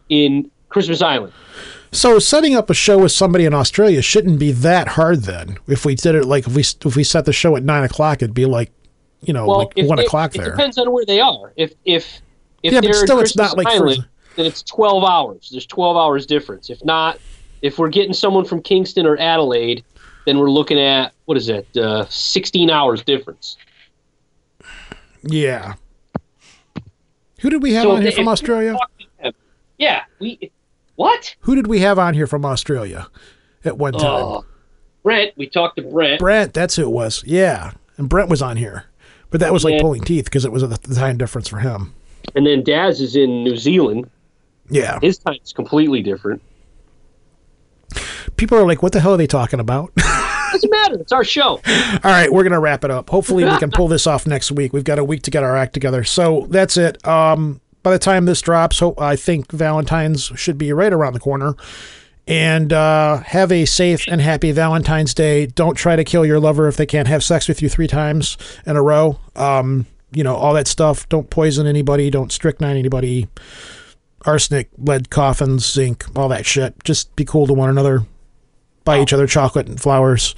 [0.10, 1.34] in Christmas Island.
[1.91, 5.58] So setting up a show with somebody in Australia shouldn't be that hard then.
[5.68, 8.22] If we did it like if we if we set the show at nine o'clock,
[8.22, 8.72] it'd be like
[9.22, 10.52] you know like if one they- o'clock it there.
[10.52, 11.54] depends on where they are.
[11.56, 12.22] If if
[12.64, 15.50] if Yeah, they're in still, it's Christmas not like for- Island, then it's twelve hours.
[15.52, 16.70] There's twelve hours difference.
[16.70, 17.20] If not,
[17.62, 19.84] if we're getting someone from Kingston or Adelaide,
[20.26, 21.68] then we're looking at what is it?
[21.76, 23.58] Uh, Sixteen hours difference.
[25.24, 25.74] Yeah.
[27.41, 28.76] Who did we have So on here from Australia?
[29.22, 29.34] them-
[29.78, 30.51] Yeah, we
[30.95, 31.36] what?
[31.41, 33.08] Who did we have on here from Australia
[33.64, 34.01] at one time?
[34.24, 34.45] Oh,
[35.03, 35.34] Brent.
[35.38, 36.20] We talked to Brent.
[36.20, 37.24] Brent, that's who it was.
[37.26, 38.86] Yeah, and Brent was on here,
[39.30, 39.82] but that was like Yeah.
[39.82, 41.93] pulling teeth because it was the the time difference for him.
[42.36, 44.10] And then Daz is in New Zealand.
[44.70, 46.41] Yeah, His time's completely different.
[48.35, 49.93] People are like, "What the hell are they talking about?"
[50.51, 50.95] Doesn't matter.
[50.99, 51.61] It's our show.
[51.65, 53.09] All right, we're gonna wrap it up.
[53.09, 54.73] Hopefully, we can pull this off next week.
[54.73, 56.03] We've got a week to get our act together.
[56.03, 57.05] So that's it.
[57.07, 61.19] Um, by the time this drops, hope I think Valentine's should be right around the
[61.19, 61.55] corner.
[62.29, 65.45] And uh, have a safe and happy Valentine's Day.
[65.45, 68.38] Don't try to kill your lover if they can't have sex with you three times
[68.65, 69.17] in a row.
[69.38, 71.07] Um, you know all that stuff.
[71.09, 72.09] Don't poison anybody.
[72.09, 73.27] Don't strychnine anybody.
[74.26, 76.84] Arsenic, lead, coffins, zinc, all that shit.
[76.84, 78.05] Just be cool to one another.
[78.84, 80.34] Buy each other chocolate and flowers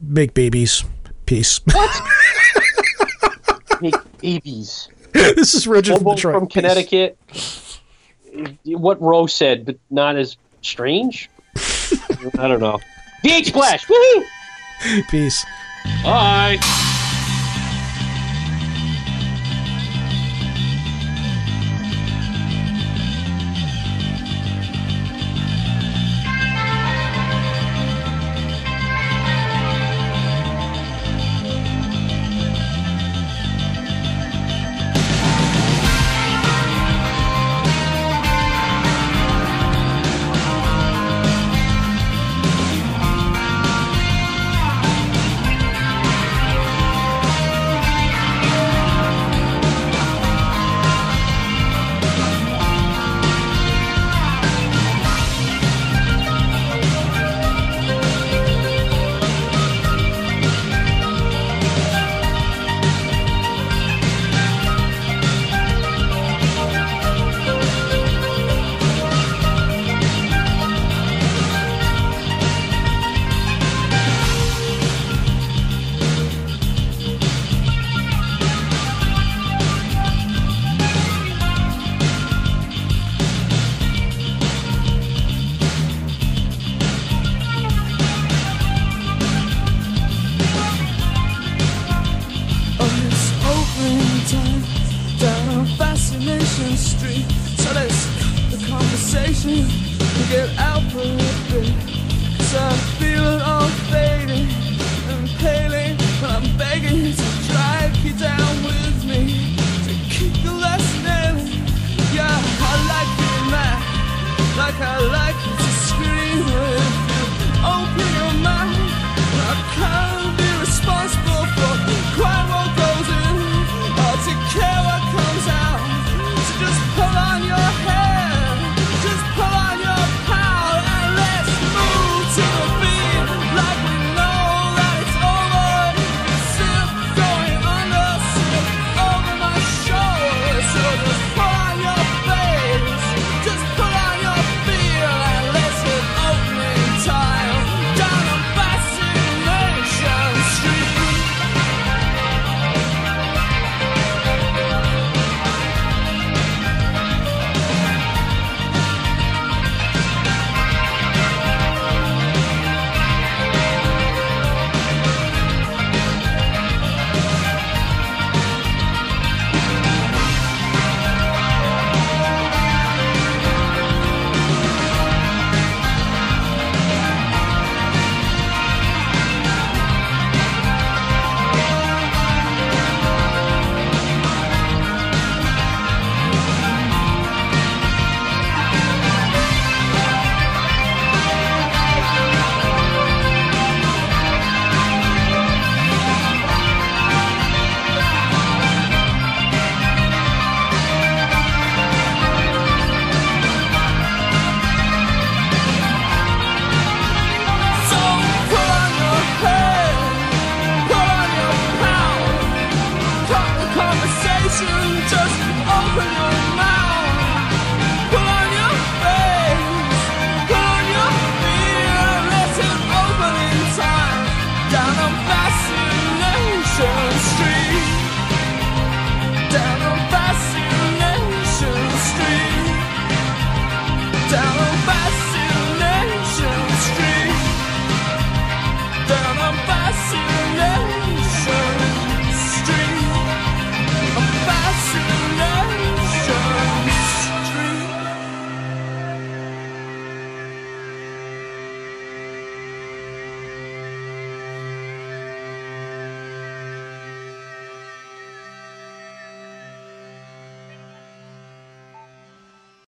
[0.00, 0.84] make babies.
[1.26, 1.60] Peace.
[3.80, 4.88] Make babies.
[5.12, 6.34] this is Richard from Detroit.
[6.34, 7.16] from Connecticut.
[8.64, 11.30] What Roe said, but not as strange.
[11.56, 12.78] I don't know.
[13.24, 13.86] VH Splash.
[13.86, 14.24] Woohoo!
[15.08, 15.44] Peace.
[16.02, 16.58] Bye.